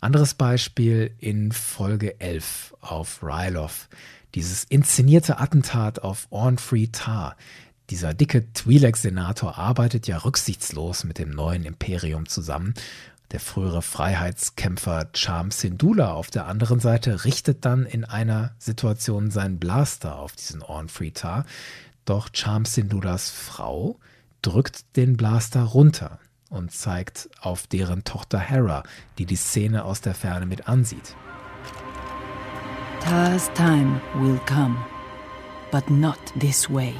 Anderes 0.00 0.34
Beispiel 0.34 1.14
in 1.18 1.52
Folge 1.52 2.20
11 2.20 2.74
auf 2.80 3.22
Ryloth. 3.22 3.88
Dieses 4.34 4.64
inszenierte 4.64 5.38
Attentat 5.38 6.00
auf 6.00 6.26
Ornfree 6.30 6.88
Tar. 6.88 7.36
Dieser 7.90 8.14
dicke 8.14 8.46
Twi'lek-Senator 8.54 9.58
arbeitet 9.58 10.06
ja 10.06 10.18
rücksichtslos 10.18 11.04
mit 11.04 11.18
dem 11.18 11.30
neuen 11.30 11.64
Imperium 11.64 12.26
zusammen 12.26 12.74
der 13.32 13.40
frühere 13.40 13.82
Freiheitskämpfer 13.82 15.08
Charm 15.14 15.50
Sindula 15.50 16.12
auf 16.12 16.30
der 16.30 16.46
anderen 16.46 16.80
Seite 16.80 17.24
richtet 17.24 17.64
dann 17.64 17.84
in 17.84 18.04
einer 18.04 18.52
Situation 18.58 19.30
seinen 19.30 19.58
Blaster 19.58 20.18
auf 20.18 20.36
diesen 20.36 20.62
Ornfritar. 20.62 21.44
Doch 22.04 22.28
Charm 22.32 22.64
Sindulas 22.64 23.30
Frau 23.30 23.98
drückt 24.42 24.96
den 24.96 25.16
Blaster 25.16 25.62
runter 25.62 26.20
und 26.50 26.70
zeigt 26.70 27.28
auf 27.40 27.66
deren 27.66 28.04
Tochter 28.04 28.38
Hera, 28.38 28.84
die 29.18 29.26
die 29.26 29.36
Szene 29.36 29.84
aus 29.84 30.00
der 30.00 30.14
Ferne 30.14 30.46
mit 30.46 30.68
ansieht. 30.68 31.16
Tars 33.00 33.50
time 33.54 34.00
will 34.14 34.38
come, 34.46 34.76
but 35.72 35.90
not 35.90 36.18
this 36.38 36.70
way. 36.70 36.94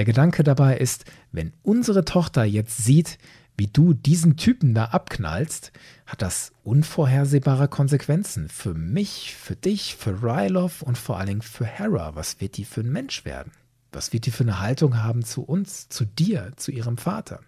Der 0.00 0.06
Gedanke 0.06 0.44
dabei 0.44 0.78
ist, 0.78 1.04
wenn 1.30 1.52
unsere 1.62 2.06
Tochter 2.06 2.42
jetzt 2.42 2.78
sieht, 2.78 3.18
wie 3.58 3.66
du 3.66 3.92
diesen 3.92 4.38
Typen 4.38 4.72
da 4.72 4.86
abknallst, 4.86 5.72
hat 6.06 6.22
das 6.22 6.52
unvorhersehbare 6.64 7.68
Konsequenzen 7.68 8.48
für 8.48 8.72
mich, 8.72 9.36
für 9.38 9.56
dich, 9.56 9.96
für 9.96 10.22
Rylov 10.22 10.80
und 10.80 10.96
vor 10.96 11.18
allen 11.18 11.26
Dingen 11.26 11.42
für 11.42 11.66
Hera. 11.66 12.16
Was 12.16 12.40
wird 12.40 12.56
die 12.56 12.64
für 12.64 12.80
ein 12.80 12.90
Mensch 12.90 13.26
werden? 13.26 13.52
Was 13.92 14.14
wird 14.14 14.24
die 14.24 14.30
für 14.30 14.44
eine 14.44 14.60
Haltung 14.60 15.02
haben 15.02 15.22
zu 15.22 15.42
uns, 15.42 15.90
zu 15.90 16.06
dir, 16.06 16.54
zu 16.56 16.72
ihrem 16.72 16.96
Vater? 16.96 17.40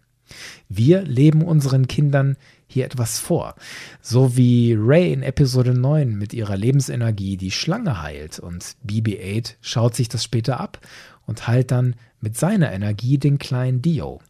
Wir 0.68 1.02
leben 1.02 1.42
unseren 1.42 1.88
Kindern 1.88 2.36
hier 2.66 2.84
etwas 2.84 3.18
vor. 3.18 3.54
So 4.00 4.36
wie 4.36 4.74
Ray 4.78 5.12
in 5.12 5.22
Episode 5.22 5.74
9 5.74 6.14
mit 6.14 6.32
ihrer 6.32 6.56
Lebensenergie 6.56 7.36
die 7.36 7.50
Schlange 7.50 8.02
heilt 8.02 8.38
und 8.38 8.76
BB-8 8.86 9.56
schaut 9.60 9.94
sich 9.94 10.08
das 10.08 10.24
später 10.24 10.60
ab 10.60 10.80
und 11.26 11.46
heilt 11.46 11.70
dann 11.70 11.96
mit 12.20 12.36
seiner 12.36 12.72
Energie 12.72 13.18
den 13.18 13.38
kleinen 13.38 13.82
Dio. 13.82 14.20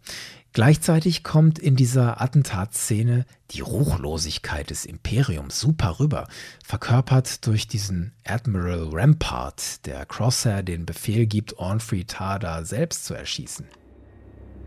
Gleichzeitig 0.54 1.24
kommt 1.24 1.58
in 1.58 1.76
dieser 1.76 2.20
Attentatszene 2.20 3.24
die 3.52 3.62
Ruchlosigkeit 3.62 4.68
des 4.68 4.84
Imperiums 4.84 5.58
super 5.58 5.98
rüber, 5.98 6.28
verkörpert 6.62 7.46
durch 7.46 7.68
diesen 7.68 8.12
Admiral 8.24 8.90
Rampart, 8.92 9.86
der 9.86 10.04
Crosshair 10.04 10.62
den 10.62 10.84
Befehl 10.84 11.24
gibt, 11.24 11.58
Ornfrey 11.58 12.04
Tada 12.04 12.64
selbst 12.64 13.06
zu 13.06 13.14
erschießen. 13.14 13.66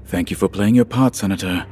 Thank 0.10 0.32
you 0.32 0.38
for 0.38 0.50
playing 0.51 0.79
your 0.79 0.86
part, 0.86 1.15
Senator. 1.15 1.65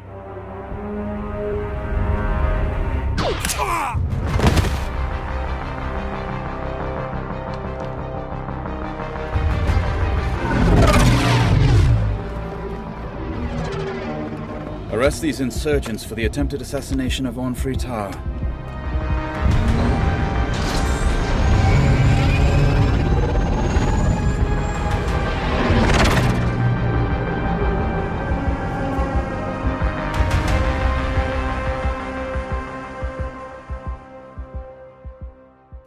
Arrest 15.04 15.22
these 15.22 15.42
insurgents 15.42 16.06
for 16.06 16.16
the 16.16 16.24
attempted 16.24 16.62
assassination 16.62 17.26
of 17.26 17.38
Ornfrey 17.38 17.76
Tar. 17.76 18.10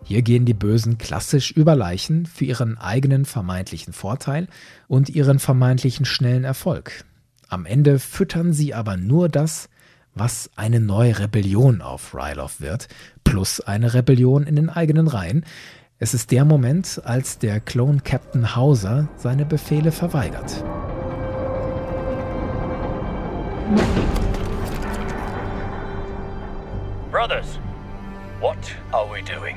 Hier 0.04 0.20
gehen 0.20 0.44
die 0.44 0.52
Bösen 0.52 0.98
klassisch 0.98 1.52
über 1.52 1.74
Leichen 1.74 2.26
für 2.26 2.44
ihren 2.44 2.76
eigenen 2.76 3.24
vermeintlichen 3.24 3.94
Vorteil 3.94 4.46
und 4.88 5.08
ihren 5.08 5.38
vermeintlichen 5.38 6.04
schnellen 6.04 6.44
Erfolg. 6.44 7.06
Am 7.48 7.64
Ende 7.64 8.00
füttern 8.00 8.52
sie 8.52 8.74
aber 8.74 8.96
nur 8.96 9.28
das, 9.28 9.68
was 10.14 10.50
eine 10.56 10.80
neue 10.80 11.20
Rebellion 11.20 11.80
auf 11.80 12.12
Rylov 12.12 12.60
wird, 12.60 12.88
plus 13.22 13.60
eine 13.60 13.94
Rebellion 13.94 14.44
in 14.44 14.56
den 14.56 14.68
eigenen 14.68 15.06
Reihen. 15.06 15.44
Es 15.98 16.12
ist 16.12 16.32
der 16.32 16.44
Moment, 16.44 17.00
als 17.04 17.38
der 17.38 17.60
Clone 17.60 18.00
Captain 18.02 18.56
Hauser 18.56 19.08
seine 19.16 19.44
Befehle 19.44 19.92
verweigert. 19.92 20.64
Brothers, 27.12 27.58
what 28.40 28.58
are 28.92 29.06
we 29.08 29.22
doing? 29.22 29.56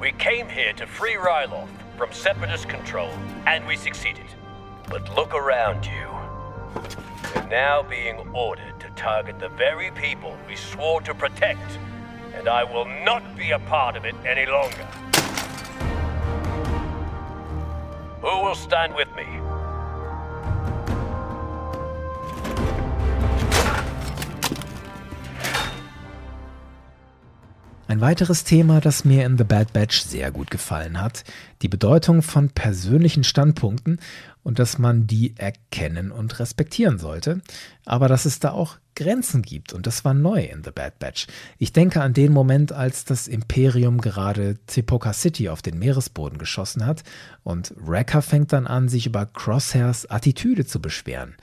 We 0.00 0.12
came 0.12 0.48
here 0.48 0.72
to 0.76 0.86
free 0.86 1.16
Ryloth 1.16 1.68
from 1.98 2.10
Separatist 2.12 2.68
control, 2.68 3.10
and 3.46 3.66
we 3.68 3.76
succeeded. 3.76 4.26
But 4.88 5.14
look 5.14 5.34
around 5.34 5.84
you. 5.84 6.21
We're 7.34 7.48
now 7.48 7.82
being 7.82 8.18
ordered 8.32 8.78
to 8.80 8.88
target 8.96 9.38
the 9.38 9.48
very 9.48 9.90
people 9.92 10.36
we 10.48 10.56
swore 10.56 11.00
to 11.02 11.14
protect, 11.14 11.78
and 12.34 12.48
I 12.48 12.64
will 12.64 12.86
not 13.04 13.22
be 13.36 13.50
a 13.52 13.58
part 13.58 13.96
of 13.96 14.04
it 14.04 14.14
any 14.24 14.46
longer. 14.46 14.86
Who 18.22 18.42
will 18.42 18.54
stand 18.54 18.94
with 18.94 19.08
me? 19.16 19.26
Ein 27.92 28.00
weiteres 28.00 28.44
Thema, 28.44 28.80
das 28.80 29.04
mir 29.04 29.26
in 29.26 29.36
The 29.36 29.44
Bad 29.44 29.74
Batch 29.74 30.00
sehr 30.00 30.30
gut 30.30 30.50
gefallen 30.50 30.98
hat, 30.98 31.24
die 31.60 31.68
Bedeutung 31.68 32.22
von 32.22 32.48
persönlichen 32.48 33.22
Standpunkten 33.22 34.00
und 34.42 34.58
dass 34.58 34.78
man 34.78 35.06
die 35.06 35.34
erkennen 35.36 36.10
und 36.10 36.38
respektieren 36.38 36.98
sollte, 36.98 37.40
aber 37.84 38.08
dass 38.08 38.24
es 38.24 38.40
da 38.40 38.52
auch 38.52 38.78
Grenzen 38.94 39.42
gibt 39.42 39.72
und 39.72 39.86
das 39.86 40.04
war 40.04 40.12
neu 40.12 40.42
in 40.44 40.62
The 40.64 40.70
Bad 40.70 40.98
Batch. 40.98 41.26
Ich 41.58 41.72
denke 41.72 42.02
an 42.02 42.12
den 42.12 42.32
Moment, 42.32 42.72
als 42.72 43.04
das 43.04 43.26
Imperium 43.26 44.00
gerade 44.00 44.58
Tepoka 44.66 45.12
City 45.12 45.48
auf 45.48 45.62
den 45.62 45.78
Meeresboden 45.78 46.38
geschossen 46.38 46.84
hat 46.84 47.02
und 47.42 47.72
Wrecker 47.76 48.22
fängt 48.22 48.52
dann 48.52 48.66
an, 48.66 48.88
sich 48.88 49.06
über 49.06 49.26
Crosshairs 49.26 50.10
Attitüde 50.10 50.66
zu 50.66 50.80
beschweren. 50.80 51.36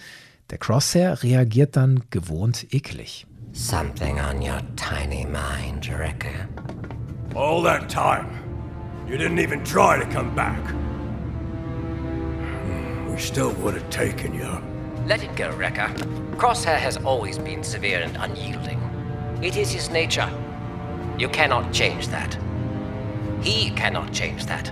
Der 0.52 0.58
Crosshair 0.58 1.22
reagiert 1.24 1.76
dann 1.76 2.04
gewohnt 2.10 2.74
eklig. 2.74 3.26
Something 3.54 4.20
on 4.20 4.42
your 4.42 4.62
tiny 4.76 5.26
mind, 5.26 5.90
Wrecker. 5.90 6.48
All 7.36 7.64
that 7.64 7.90
time, 7.90 8.28
you 9.08 9.18
didn't 9.18 9.40
even 9.40 9.64
try 9.64 10.00
to 10.00 10.08
come 10.12 10.34
back. 10.36 10.60
We 13.20 13.26
still 13.26 13.52
would 13.56 13.74
have 13.74 13.90
taken 13.90 14.34
you. 14.34 14.50
Let 15.06 15.22
it 15.22 15.36
go, 15.36 15.52
Wrecker. 15.58 15.90
Crosshair 16.38 16.78
has 16.78 16.96
always 16.96 17.38
been 17.38 17.66
severe 17.66 18.00
and 18.00 18.16
unyielding. 18.16 18.80
It 19.44 19.58
is 19.58 19.70
his 19.70 19.90
nature. 19.90 20.30
You 21.18 21.28
cannot 21.28 21.74
change 21.74 22.08
that. 22.08 22.38
He 23.42 23.72
cannot 23.72 24.14
change 24.14 24.46
that. 24.46 24.70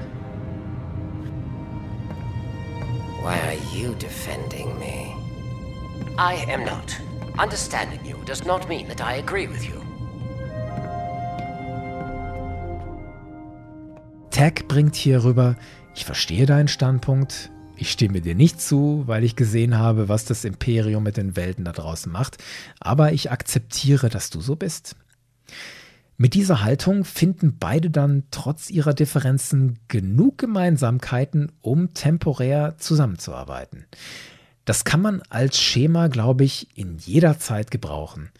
Why 3.22 3.38
are 3.50 3.76
you 3.76 3.94
defending 3.96 4.80
me? 4.80 5.14
I 6.18 6.36
am 6.48 6.64
not. 6.64 6.98
Understanding 7.38 8.00
you 8.06 8.16
does 8.24 8.46
not 8.46 8.70
mean 8.70 8.88
that 8.88 9.02
I 9.02 9.16
agree 9.16 9.48
with 9.48 9.68
you. 9.68 9.84
Tag 14.32 14.70
bringt 14.70 14.96
hier 14.96 15.26
rüber, 15.26 15.58
ich 15.96 16.06
verstehe 16.06 16.46
deinen 16.46 16.70
Standpunkt, 16.70 17.52
ich 17.78 17.92
stimme 17.92 18.22
dir 18.22 18.36
nicht 18.36 18.60
zu, 18.60 19.04
weil 19.06 19.24
ich 19.24 19.36
gesehen 19.36 19.78
habe, 19.78 20.10
was 20.10 20.26
das 20.26 20.44
Imperium 20.44 21.04
mit 21.04 21.18
den 21.18 21.36
Welten 21.36 21.64
da 21.64 21.72
draußen 21.72 22.12
macht, 22.12 22.38
aber 22.80 23.14
ich 23.14 23.32
akzeptiere, 23.32 24.10
dass 24.10 24.30
du 24.30 24.42
so 24.42 24.56
bist. 24.56 24.96
Mit 26.18 26.34
dieser 26.34 26.64
Haltung 26.64 27.06
finden 27.06 27.58
beide 27.60 27.92
dann 27.92 28.24
trotz 28.32 28.72
ihrer 28.72 28.96
Differenzen 28.96 29.78
genug 29.88 30.40
Gemeinsamkeiten, 30.40 31.52
um 31.62 31.94
temporär 31.94 32.76
zusammenzuarbeiten. 32.80 33.86
Das 34.66 34.84
kann 34.84 35.02
man 35.02 35.22
als 35.30 35.62
Schema, 35.62 36.08
glaube 36.08 36.44
ich, 36.44 36.76
in 36.76 36.98
jeder 36.98 37.38
Zeit 37.38 37.70
gebrauchen. 37.70 38.32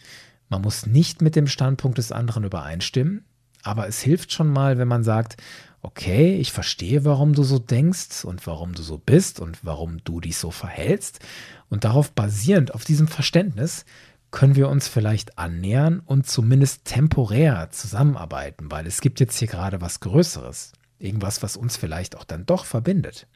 Man 0.48 0.62
muss 0.62 0.86
nicht 0.86 1.22
mit 1.22 1.36
dem 1.36 1.46
Standpunkt 1.46 1.98
des 1.98 2.10
anderen 2.10 2.42
übereinstimmen, 2.42 3.24
aber 3.62 3.86
es 3.86 4.00
hilft 4.00 4.32
schon 4.32 4.48
mal, 4.48 4.78
wenn 4.78 4.88
man 4.88 5.04
sagt, 5.04 5.36
okay, 5.82 6.36
ich 6.36 6.52
verstehe, 6.52 7.04
warum 7.04 7.34
du 7.34 7.42
so 7.42 7.58
denkst 7.58 8.24
und 8.24 8.46
warum 8.46 8.74
du 8.74 8.82
so 8.82 8.98
bist 8.98 9.40
und 9.40 9.58
warum 9.64 10.02
du 10.04 10.20
dich 10.20 10.36
so 10.36 10.50
verhältst. 10.50 11.20
Und 11.68 11.84
darauf 11.84 12.12
basierend, 12.12 12.74
auf 12.74 12.84
diesem 12.84 13.08
Verständnis, 13.08 13.84
können 14.30 14.56
wir 14.56 14.68
uns 14.68 14.88
vielleicht 14.88 15.38
annähern 15.38 16.00
und 16.04 16.26
zumindest 16.26 16.84
temporär 16.84 17.70
zusammenarbeiten, 17.70 18.70
weil 18.70 18.86
es 18.86 19.00
gibt 19.00 19.20
jetzt 19.20 19.38
hier 19.38 19.48
gerade 19.48 19.80
was 19.80 20.00
Größeres. 20.00 20.72
Irgendwas, 21.00 21.44
was 21.44 21.56
uns 21.56 21.76
vielleicht 21.76 22.16
auch 22.16 22.24
dann 22.24 22.44
doch 22.44 22.64
verbindet. 22.64 23.28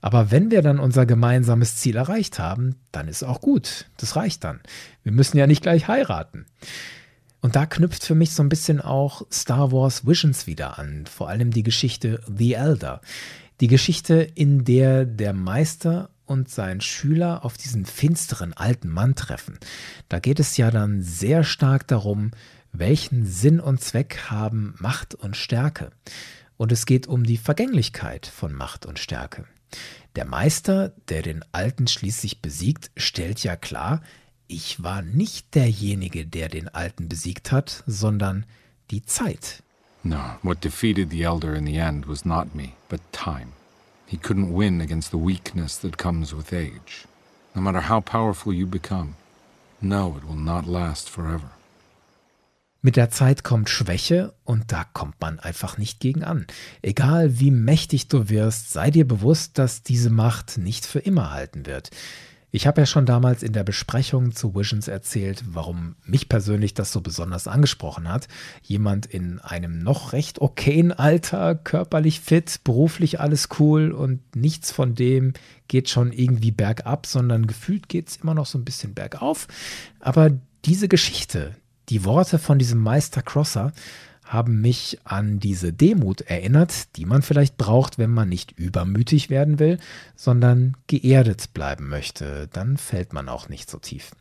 Aber 0.00 0.30
wenn 0.30 0.50
wir 0.50 0.62
dann 0.62 0.78
unser 0.78 1.04
gemeinsames 1.04 1.76
Ziel 1.76 1.96
erreicht 1.96 2.38
haben, 2.38 2.76
dann 2.92 3.08
ist 3.08 3.22
auch 3.22 3.42
gut. 3.42 3.90
Das 3.98 4.16
reicht 4.16 4.42
dann. 4.42 4.60
Wir 5.02 5.12
müssen 5.12 5.36
ja 5.36 5.46
nicht 5.46 5.62
gleich 5.62 5.86
heiraten. 5.86 6.46
Und 7.44 7.56
da 7.56 7.66
knüpft 7.66 8.02
für 8.04 8.14
mich 8.14 8.32
so 8.32 8.42
ein 8.42 8.48
bisschen 8.48 8.80
auch 8.80 9.26
Star 9.30 9.70
Wars 9.70 10.06
Visions 10.06 10.46
wieder 10.46 10.78
an, 10.78 11.04
vor 11.04 11.28
allem 11.28 11.50
die 11.50 11.62
Geschichte 11.62 12.22
The 12.26 12.54
Elder. 12.54 13.02
Die 13.60 13.66
Geschichte, 13.66 14.14
in 14.14 14.64
der 14.64 15.04
der 15.04 15.34
Meister 15.34 16.08
und 16.24 16.48
sein 16.48 16.80
Schüler 16.80 17.44
auf 17.44 17.58
diesen 17.58 17.84
finsteren 17.84 18.54
alten 18.54 18.88
Mann 18.88 19.14
treffen. 19.14 19.58
Da 20.08 20.20
geht 20.20 20.40
es 20.40 20.56
ja 20.56 20.70
dann 20.70 21.02
sehr 21.02 21.44
stark 21.44 21.86
darum, 21.86 22.30
welchen 22.72 23.26
Sinn 23.26 23.60
und 23.60 23.82
Zweck 23.82 24.30
haben 24.30 24.74
Macht 24.78 25.14
und 25.14 25.36
Stärke. 25.36 25.90
Und 26.56 26.72
es 26.72 26.86
geht 26.86 27.08
um 27.08 27.24
die 27.24 27.36
Vergänglichkeit 27.36 28.24
von 28.24 28.54
Macht 28.54 28.86
und 28.86 28.98
Stärke. 28.98 29.44
Der 30.16 30.24
Meister, 30.24 30.94
der 31.10 31.20
den 31.20 31.44
Alten 31.52 31.88
schließlich 31.88 32.40
besiegt, 32.40 32.90
stellt 32.96 33.44
ja 33.44 33.54
klar, 33.54 34.00
ich 34.46 34.82
war 34.82 35.02
nicht 35.02 35.54
derjenige, 35.54 36.26
der 36.26 36.48
den 36.48 36.68
Alten 36.68 37.08
besiegt 37.08 37.52
hat, 37.52 37.82
sondern 37.86 38.44
die 38.90 39.04
Zeit. 39.04 39.62
No, 40.02 40.20
what 40.42 40.62
defeated 40.62 41.10
the 41.10 41.22
Elder 41.22 41.54
in 41.54 41.66
the 41.66 41.78
end 41.78 42.06
was 42.06 42.24
not 42.24 42.54
me, 42.54 42.72
but 42.88 43.00
time. 43.12 43.52
He 44.06 44.18
couldn't 44.18 44.54
win 44.54 44.80
against 44.80 45.10
the 45.10 45.18
weakness 45.18 45.78
that 45.80 45.96
comes 45.96 46.36
with 46.36 46.52
age. 46.52 47.06
No 47.54 47.62
matter 47.62 47.88
how 47.88 48.00
powerful 48.00 48.52
you 48.52 48.66
become, 48.66 49.14
no, 49.80 50.16
it 50.16 50.28
will 50.28 50.36
not 50.36 50.66
last 50.66 51.08
forever. 51.08 51.50
Mit 52.82 52.96
der 52.96 53.08
Zeit 53.08 53.44
kommt 53.44 53.70
Schwäche 53.70 54.34
und 54.44 54.70
da 54.70 54.84
kommt 54.84 55.18
man 55.18 55.40
einfach 55.40 55.78
nicht 55.78 56.00
gegen 56.00 56.22
an. 56.22 56.46
Egal 56.82 57.40
wie 57.40 57.50
mächtig 57.50 58.08
du 58.08 58.28
wirst, 58.28 58.74
sei 58.74 58.90
dir 58.90 59.08
bewusst, 59.08 59.56
dass 59.56 59.82
diese 59.82 60.10
Macht 60.10 60.58
nicht 60.58 60.84
für 60.84 60.98
immer 60.98 61.30
halten 61.30 61.64
wird. 61.64 61.90
Ich 62.54 62.68
habe 62.68 62.82
ja 62.82 62.86
schon 62.86 63.04
damals 63.04 63.42
in 63.42 63.52
der 63.52 63.64
Besprechung 63.64 64.30
zu 64.30 64.54
Visions 64.54 64.86
erzählt, 64.86 65.42
warum 65.44 65.96
mich 66.04 66.28
persönlich 66.28 66.72
das 66.72 66.92
so 66.92 67.00
besonders 67.00 67.48
angesprochen 67.48 68.08
hat. 68.08 68.28
Jemand 68.62 69.06
in 69.06 69.40
einem 69.40 69.80
noch 69.80 70.12
recht 70.12 70.40
okayen 70.40 70.92
Alter, 70.92 71.56
körperlich 71.56 72.20
fit, 72.20 72.60
beruflich 72.62 73.18
alles 73.18 73.48
cool 73.58 73.90
und 73.90 74.36
nichts 74.36 74.70
von 74.70 74.94
dem 74.94 75.32
geht 75.66 75.90
schon 75.90 76.12
irgendwie 76.12 76.52
bergab, 76.52 77.06
sondern 77.06 77.48
gefühlt 77.48 77.88
geht 77.88 78.10
es 78.10 78.16
immer 78.18 78.34
noch 78.34 78.46
so 78.46 78.56
ein 78.56 78.64
bisschen 78.64 78.94
bergauf. 78.94 79.48
Aber 79.98 80.30
diese 80.64 80.86
Geschichte, 80.86 81.56
die 81.88 82.04
Worte 82.04 82.38
von 82.38 82.60
diesem 82.60 82.78
Meister 82.78 83.22
Crosser, 83.22 83.72
haben 84.24 84.60
mich 84.60 84.98
an 85.04 85.38
diese 85.38 85.72
Demut 85.72 86.22
erinnert, 86.22 86.96
die 86.96 87.04
man 87.04 87.22
vielleicht 87.22 87.56
braucht, 87.56 87.98
wenn 87.98 88.10
man 88.10 88.28
nicht 88.28 88.52
übermütig 88.52 89.30
werden 89.30 89.58
will, 89.58 89.78
sondern 90.16 90.76
geerdet 90.86 91.52
bleiben 91.52 91.88
möchte. 91.88 92.48
Dann 92.52 92.76
fällt 92.76 93.12
man 93.12 93.28
auch 93.28 93.48
nicht 93.48 93.70
so 93.70 93.78
tief. 93.78 94.12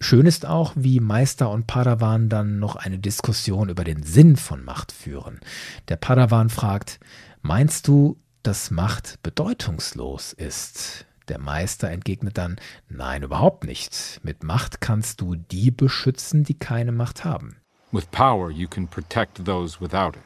Schön 0.00 0.26
ist 0.26 0.46
auch, 0.46 0.72
wie 0.76 1.00
Meister 1.00 1.50
und 1.50 1.66
Padawan 1.66 2.28
dann 2.28 2.58
noch 2.58 2.76
eine 2.76 2.98
Diskussion 2.98 3.68
über 3.68 3.84
den 3.84 4.02
Sinn 4.02 4.36
von 4.36 4.64
Macht 4.64 4.92
führen. 4.92 5.40
Der 5.88 5.96
Padawan 5.96 6.50
fragt, 6.50 7.00
meinst 7.40 7.88
du, 7.88 8.18
dass 8.42 8.70
Macht 8.70 9.22
bedeutungslos 9.22 10.34
ist? 10.34 11.06
Der 11.28 11.38
Meister 11.38 11.90
entgegnet 11.90 12.38
dann, 12.38 12.56
nein, 12.88 13.22
überhaupt 13.22 13.64
nicht. 13.64 14.20
Mit 14.22 14.42
Macht 14.42 14.80
kannst 14.80 15.20
du 15.20 15.34
die 15.34 15.70
beschützen, 15.70 16.44
die 16.44 16.58
keine 16.58 16.92
Macht 16.92 17.24
haben. 17.24 17.56
With 17.90 18.10
power, 18.10 18.50
you 18.50 18.68
can 18.68 18.86
protect 18.86 19.44
those 19.44 19.80
without 19.80 20.16
it. 20.16 20.22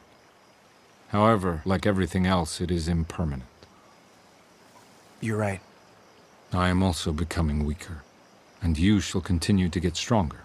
However, 1.09 1.61
like 1.65 1.85
everything 1.85 2.25
else, 2.25 2.59
it 2.59 2.71
is 2.71 2.87
impermanent. 2.87 3.43
You're 5.21 5.37
right. 5.37 5.61
I 6.51 6.69
am 6.69 6.83
also 6.83 7.13
becoming 7.13 7.65
weaker, 7.65 8.03
and 8.61 8.77
you 8.77 8.99
shall 8.99 9.21
continue 9.21 9.69
to 9.69 9.79
get 9.79 9.95
stronger. 9.95 10.41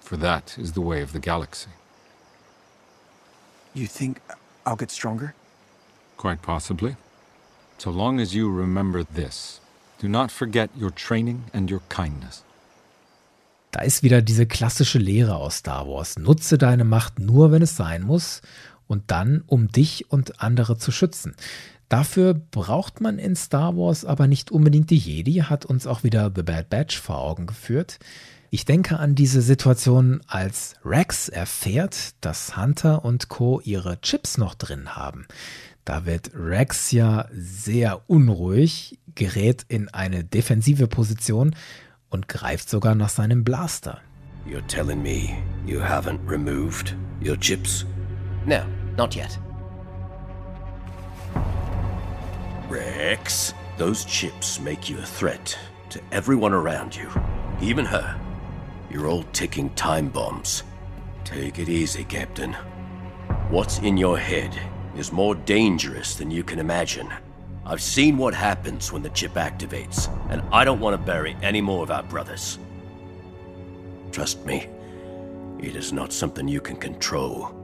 For 0.00 0.16
that 0.16 0.58
is 0.58 0.72
the 0.72 0.80
way 0.80 1.00
of 1.00 1.12
the 1.12 1.20
galaxy. 1.20 1.70
You 3.72 3.86
think 3.86 4.20
I'll 4.66 4.76
get 4.76 4.90
stronger? 4.90 5.34
Quite 6.16 6.42
possibly. 6.42 6.96
So 7.78 7.90
long 7.90 8.20
as 8.20 8.34
you 8.34 8.50
remember 8.50 9.04
this, 9.04 9.60
do 9.98 10.08
not 10.08 10.30
forget 10.30 10.70
your 10.76 10.90
training 10.90 11.44
and 11.54 11.70
your 11.70 11.80
kindness. 11.88 12.42
Da 13.72 13.80
ist 13.80 14.02
wieder 14.02 14.20
diese 14.20 14.46
klassische 14.46 14.98
Lehre 14.98 15.36
aus 15.36 15.56
Star 15.56 15.88
Wars. 15.88 16.18
Nutze 16.18 16.58
deine 16.58 16.84
Macht 16.84 17.18
nur, 17.18 17.50
wenn 17.50 17.62
es 17.62 17.74
sein 17.74 18.02
muss 18.02 18.42
und 18.86 19.10
dann, 19.10 19.42
um 19.46 19.68
dich 19.68 20.10
und 20.12 20.42
andere 20.42 20.76
zu 20.76 20.92
schützen. 20.92 21.34
Dafür 21.88 22.34
braucht 22.34 23.00
man 23.00 23.18
in 23.18 23.34
Star 23.34 23.76
Wars 23.76 24.04
aber 24.04 24.26
nicht 24.26 24.50
unbedingt 24.50 24.90
die 24.90 24.98
Jedi, 24.98 25.44
hat 25.44 25.64
uns 25.64 25.86
auch 25.86 26.04
wieder 26.04 26.30
The 26.34 26.42
Bad 26.42 26.68
Batch 26.68 27.00
vor 27.00 27.18
Augen 27.18 27.46
geführt. 27.46 27.98
Ich 28.50 28.66
denke 28.66 28.98
an 28.98 29.14
diese 29.14 29.40
Situation, 29.40 30.20
als 30.26 30.74
Rex 30.84 31.30
erfährt, 31.30 32.14
dass 32.20 32.58
Hunter 32.58 33.02
und 33.06 33.30
Co. 33.30 33.62
ihre 33.64 33.98
Chips 34.02 34.36
noch 34.36 34.54
drin 34.54 34.94
haben. 34.94 35.26
Da 35.86 36.04
wird 36.04 36.32
Rex 36.34 36.92
ja 36.92 37.26
sehr 37.32 38.02
unruhig, 38.06 38.98
gerät 39.14 39.64
in 39.68 39.88
eine 39.88 40.24
defensive 40.24 40.88
Position 40.88 41.56
und 42.12 42.28
greift 42.28 42.68
sogar 42.68 42.94
nach 42.94 43.08
seinem 43.08 43.42
Blaster. 43.42 44.00
You're 44.46 44.66
telling 44.66 45.02
me 45.02 45.42
you 45.66 45.80
haven't 45.80 46.20
removed 46.26 46.94
your 47.20 47.36
chips? 47.36 47.84
No, 48.46 48.64
not 48.96 49.14
yet. 49.14 49.38
Rex, 52.68 53.54
those 53.76 54.04
chips 54.04 54.60
make 54.60 54.88
you 54.90 54.98
a 54.98 55.06
threat 55.06 55.58
to 55.90 56.00
everyone 56.10 56.52
around 56.52 56.96
you, 56.96 57.08
even 57.60 57.84
her. 57.84 58.16
You're 58.90 59.08
all 59.08 59.24
ticking 59.32 59.70
time 59.74 60.08
bombs. 60.08 60.64
Take 61.24 61.58
it 61.58 61.68
easy, 61.68 62.04
Captain. 62.04 62.54
What's 63.50 63.78
in 63.78 63.96
your 63.96 64.18
head 64.18 64.58
is 64.96 65.12
more 65.12 65.34
dangerous 65.34 66.14
than 66.14 66.30
you 66.30 66.42
can 66.42 66.58
imagine. 66.58 67.08
I've 67.64 67.80
seen 67.80 68.18
what 68.18 68.34
happens 68.34 68.92
when 68.92 69.02
the 69.02 69.10
chip 69.10 69.34
activates, 69.34 70.08
and 70.30 70.42
I 70.52 70.64
don't 70.64 70.80
want 70.80 70.94
to 70.94 71.06
bury 71.06 71.36
any 71.42 71.60
more 71.60 71.84
of 71.84 71.90
our 71.90 72.02
brothers. 72.02 72.58
Trust 74.10 74.44
me, 74.44 74.68
it 75.60 75.76
is 75.76 75.92
not 75.92 76.12
something 76.12 76.48
you 76.48 76.60
can 76.60 76.76
control. 76.76 77.54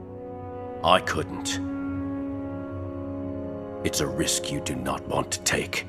I 0.83 1.01
couldn't. 1.01 1.59
It's 3.83 3.99
a 3.99 4.07
risk 4.07 4.51
you 4.51 4.61
do 4.61 4.75
not 4.75 5.05
want 5.07 5.31
to 5.31 5.43
take. 5.43 5.85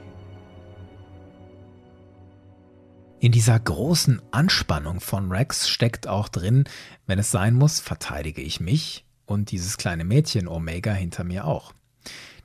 In 3.21 3.33
dieser 3.33 3.61
großen 3.61 4.21
Anspannung 4.31 5.01
von 5.01 5.31
Rex 5.31 5.69
steckt 5.69 6.09
auch 6.09 6.29
drin, 6.29 6.65
wenn 7.07 7.19
es 7.19 7.31
sein 7.31 7.55
muss, 7.55 7.79
verteidige 7.79 8.41
ich 8.41 8.61
mich 8.61 9.05
und 9.27 9.51
dieses 9.51 9.77
kleine 9.77 10.05
Mädchen 10.05 10.49
Omega 10.49 10.93
hinter 10.93 11.23
mir 11.23 11.45
auch. 11.45 11.75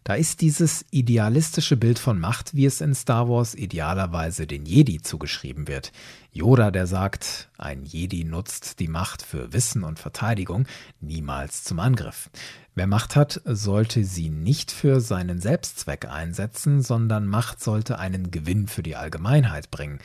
Da 0.08 0.14
ist 0.14 0.42
dieses 0.42 0.86
idealistische 0.92 1.78
Bild 1.78 1.98
von 1.98 2.20
Macht, 2.20 2.54
wie 2.54 2.68
es 2.68 2.80
in 2.80 2.94
Star 2.94 3.28
Wars 3.28 3.56
idealerweise 3.56 4.46
den 4.46 4.68
Jedi 4.68 5.02
zugeschrieben 5.02 5.68
wird. 5.68 5.92
Yoda, 6.32 6.70
der 6.70 6.86
sagt, 6.86 7.50
ein 7.58 7.86
Jedi 7.86 8.24
nutzt 8.24 8.80
die 8.80 8.88
Macht 8.88 9.24
für 9.24 9.52
Wissen 9.52 9.84
und 9.84 9.98
Verteidigung, 9.98 10.68
niemals 11.02 11.64
zum 11.64 11.80
Angriff. 11.80 12.30
Wer 12.76 12.86
Macht 12.86 13.16
hat, 13.16 13.42
sollte 13.46 14.04
sie 14.04 14.30
nicht 14.30 14.70
für 14.70 15.02
seinen 15.02 15.42
Selbstzweck 15.42 16.08
einsetzen, 16.08 16.84
sondern 16.84 17.26
Macht 17.26 17.64
sollte 17.64 17.98
einen 17.98 18.30
Gewinn 18.30 18.68
für 18.68 18.84
die 18.84 18.96
Allgemeinheit 18.96 19.72
bringen. 19.72 19.98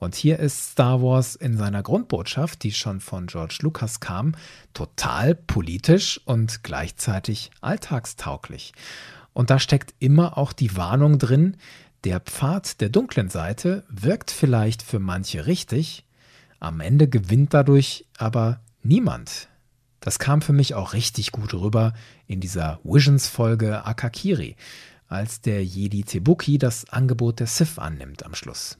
Und 0.00 0.16
hier 0.16 0.40
ist 0.40 0.72
Star 0.72 1.00
Wars 1.02 1.36
in 1.36 1.56
seiner 1.56 1.84
Grundbotschaft, 1.84 2.64
die 2.64 2.72
schon 2.72 2.98
von 2.98 3.28
George 3.28 3.58
Lucas 3.60 4.00
kam, 4.00 4.34
total 4.74 5.36
politisch 5.36 6.20
und 6.24 6.64
gleichzeitig 6.64 7.52
alltagstauglich. 7.60 8.72
Und 9.36 9.50
da 9.50 9.58
steckt 9.58 9.92
immer 9.98 10.38
auch 10.38 10.54
die 10.54 10.78
Warnung 10.78 11.18
drin, 11.18 11.58
der 12.04 12.20
Pfad 12.20 12.80
der 12.80 12.88
dunklen 12.88 13.28
Seite 13.28 13.84
wirkt 13.90 14.30
vielleicht 14.30 14.82
für 14.82 14.98
manche 14.98 15.46
richtig, 15.46 16.06
am 16.58 16.80
Ende 16.80 17.06
gewinnt 17.06 17.52
dadurch 17.52 18.06
aber 18.16 18.60
niemand. 18.82 19.48
Das 20.00 20.18
kam 20.18 20.40
für 20.40 20.54
mich 20.54 20.74
auch 20.74 20.94
richtig 20.94 21.32
gut 21.32 21.52
rüber 21.52 21.92
in 22.26 22.40
dieser 22.40 22.80
Visions-Folge 22.82 23.84
Akakiri, 23.84 24.56
als 25.06 25.42
der 25.42 25.62
Jedi 25.62 26.02
Tebuki 26.02 26.56
das 26.56 26.88
Angebot 26.88 27.38
der 27.38 27.46
Sith 27.46 27.78
annimmt 27.78 28.24
am 28.24 28.34
Schluss. 28.34 28.78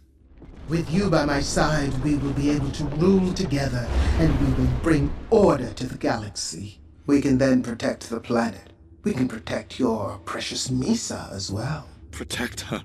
With 0.70 0.86
you 0.90 1.10
by 1.10 1.26
my 1.26 1.42
side, 1.42 1.92
we 2.02 2.12
will 2.12 2.32
be 2.32 2.50
able 2.50 2.72
to 2.72 2.84
rule 2.98 3.30
together 3.34 3.86
and 4.18 4.30
we 4.40 4.56
will 4.56 4.70
bring 4.82 5.10
order 5.28 5.74
to 5.74 5.84
the 5.84 5.98
galaxy. 5.98 6.80
We 7.06 7.20
can 7.20 7.38
then 7.38 7.62
protect 7.62 8.08
the 8.08 8.20
planet. 8.20 8.75
We 9.06 9.12
can 9.12 9.28
protect 9.28 9.78
your 9.78 10.18
precious 10.24 10.66
Misa 10.66 11.32
as 11.32 11.52
well. 11.52 11.86
Protect 12.10 12.62
her? 12.62 12.82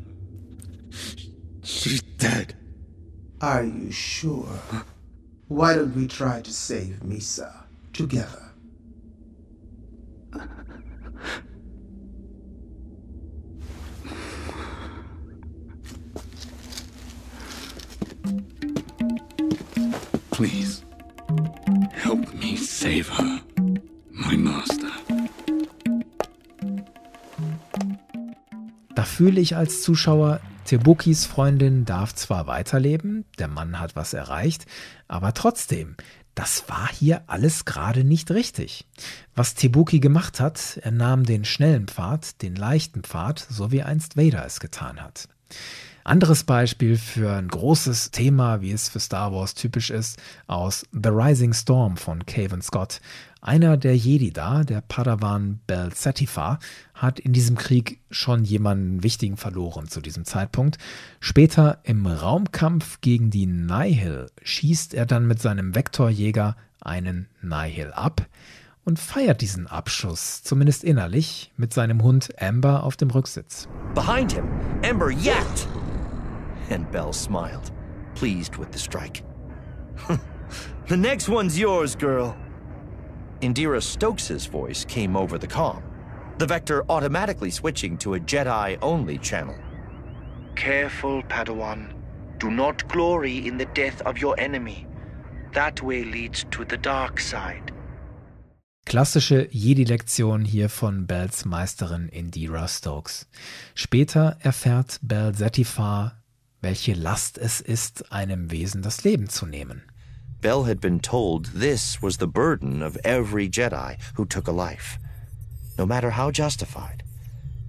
She's 1.64 2.04
dead. 2.20 2.56
Are 3.42 3.64
you 3.64 3.90
sure? 3.92 4.60
Why 5.48 5.74
don't 5.74 5.96
we 5.96 6.06
try 6.06 6.42
to 6.42 6.54
save 6.54 7.00
Misa 7.04 7.64
together? 7.92 8.52
Please, 20.30 20.86
help 21.94 22.32
me 22.36 22.58
save 22.58 23.10
her, 23.10 23.42
my 24.12 24.36
master. 24.36 24.71
Fühle 29.22 29.40
ich 29.40 29.56
als 29.56 29.84
Zuschauer, 29.84 30.40
Tebukis 30.66 31.28
Freundin 31.28 31.86
darf 31.86 32.16
zwar 32.16 32.48
weiterleben, 32.48 33.24
der 33.38 33.48
Mann 33.48 33.80
hat 33.80 33.96
was 33.96 34.16
erreicht, 34.16 34.66
aber 35.08 35.36
trotzdem, 35.36 35.96
das 36.34 36.64
war 36.70 36.90
hier 36.92 37.22
alles 37.28 37.66
gerade 37.66 38.04
nicht 38.04 38.32
richtig. 38.32 38.88
Was 39.36 39.54
Tebuki 39.54 40.00
gemacht 40.00 40.40
hat, 40.40 40.80
er 40.82 40.90
nahm 40.90 41.24
den 41.24 41.46
schnellen 41.46 41.86
Pfad, 41.86 42.42
den 42.42 42.56
leichten 42.56 43.04
Pfad, 43.04 43.46
so 43.48 43.72
wie 43.72 43.84
einst 43.84 44.18
Vader 44.18 44.44
es 44.44 44.60
getan 44.60 45.00
hat. 45.00 45.28
Anderes 46.04 46.44
Beispiel 46.44 46.98
für 46.98 47.32
ein 47.34 47.48
großes 47.48 48.10
Thema, 48.10 48.62
wie 48.62 48.72
es 48.72 48.90
für 48.90 49.00
Star 49.00 49.34
Wars 49.34 49.54
typisch 49.54 49.92
ist, 49.92 50.18
aus 50.48 50.84
The 50.92 51.10
Rising 51.10 51.54
Storm 51.54 51.96
von 51.96 52.26
Cavan 52.26 52.64
Scott. 52.64 53.02
Einer 53.43 53.75
der 53.75 53.97
Jedi 53.97 54.32
da, 54.32 54.63
der 54.63 54.82
Padawan 54.82 55.62
Bel 55.65 55.91
Satifar, 55.95 56.60
hat 56.93 57.19
in 57.19 57.34
diesem 57.34 57.58
Krieg 57.58 57.99
schon 58.12 58.43
jemanden 58.43 59.01
wichtigen 59.01 59.36
verloren 59.36 59.88
zu 59.88 59.99
diesem 59.99 60.25
Zeitpunkt. 60.25 60.77
Später 61.19 61.80
im 61.82 62.06
Raumkampf 62.06 63.01
gegen 63.01 63.32
die 63.32 63.47
Nihil 63.47 64.27
schießt 64.43 64.93
er 64.93 65.08
dann 65.08 65.25
mit 65.25 65.41
seinem 65.41 65.73
Vektorjäger 65.73 66.56
einen 66.82 67.30
Nihil 67.41 67.91
ab 67.93 68.27
und 68.84 68.99
feiert 68.99 69.41
diesen 69.41 69.65
Abschuss, 69.65 70.43
zumindest 70.43 70.84
innerlich, 70.84 71.51
mit 71.58 71.73
seinem 71.73 72.04
Hund 72.04 72.39
Amber 72.39 72.84
auf 72.84 72.95
dem 72.95 73.10
Rücksitz. 73.10 73.67
Behind 73.95 74.32
him, 74.32 74.45
Amber 74.88 75.10
yapped. 75.10 75.67
And 76.69 76.89
Belle 76.91 77.12
smiled, 77.12 77.71
pleased 78.13 78.60
with 78.60 78.67
the 78.71 78.80
strike. 78.80 79.23
the 80.88 80.95
next 80.95 81.27
one's 81.27 81.58
yours, 81.58 81.97
girl. 81.97 82.36
Indira 83.41 83.82
Stokes' 83.82 84.45
voice 84.45 84.86
came 84.86 85.17
over 85.17 85.38
the 85.38 85.47
comm, 85.47 85.82
the 86.38 86.45
Vector 86.45 86.84
automatically 86.89 87.49
switching 87.51 87.97
to 87.97 88.13
a 88.13 88.19
Jedi 88.19 88.77
only 88.82 89.17
channel. 89.17 89.56
Careful, 90.56 91.23
Padawan. 91.23 91.93
Do 92.38 92.51
not 92.51 92.88
glory 92.88 93.47
in 93.47 93.58
the 93.58 93.65
death 93.73 94.01
of 94.04 94.17
your 94.19 94.39
enemy. 94.39 94.88
That 95.54 95.82
way 95.82 96.04
leads 96.04 96.45
to 96.51 96.65
the 96.65 96.77
dark 96.77 97.19
side. 97.19 97.71
Klassische 98.86 99.47
Jedi-Lektion 99.51 100.43
hier 100.43 100.69
von 100.69 101.06
Bells 101.06 101.45
Meisterin 101.45 102.10
Indira 102.10 102.67
Stokes. 102.67 103.27
Später 103.75 104.38
erfährt 104.41 104.99
Bell 105.01 105.34
Zetifar, 105.34 106.21
welche 106.62 106.93
Last 106.93 107.38
es 107.38 107.62
ist, 107.62 108.12
einem 108.12 108.51
Wesen 108.51 108.82
das 108.82 109.04
Leben 109.04 109.30
zu 109.30 109.45
nehmen. 109.45 109.84
Bell 110.41 110.63
had 110.63 110.82
been 110.82 110.99
told 110.99 111.45
this 111.47 112.01
was 112.01 112.17
the 112.17 112.27
burden 112.27 112.82
of 112.82 112.97
every 113.04 113.47
Jedi 113.47 113.97
who 114.15 114.25
took 114.25 114.47
a 114.47 114.51
life, 114.51 114.97
no 115.77 115.86
matter 115.86 116.10
how 116.10 116.32
justified, 116.32 117.04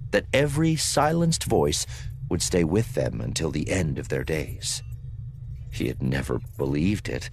that 0.09 0.25
every 0.33 0.75
silenced 0.75 1.43
voice 1.43 1.85
would 2.29 2.41
stay 2.41 2.63
with 2.63 2.95
them 2.95 3.21
until 3.21 3.51
the 3.51 3.69
end 3.69 3.99
of 3.99 4.09
their 4.09 4.23
days. 4.23 4.81
He 5.71 5.87
had 5.87 6.01
never 6.01 6.39
believed 6.57 7.09
it 7.09 7.29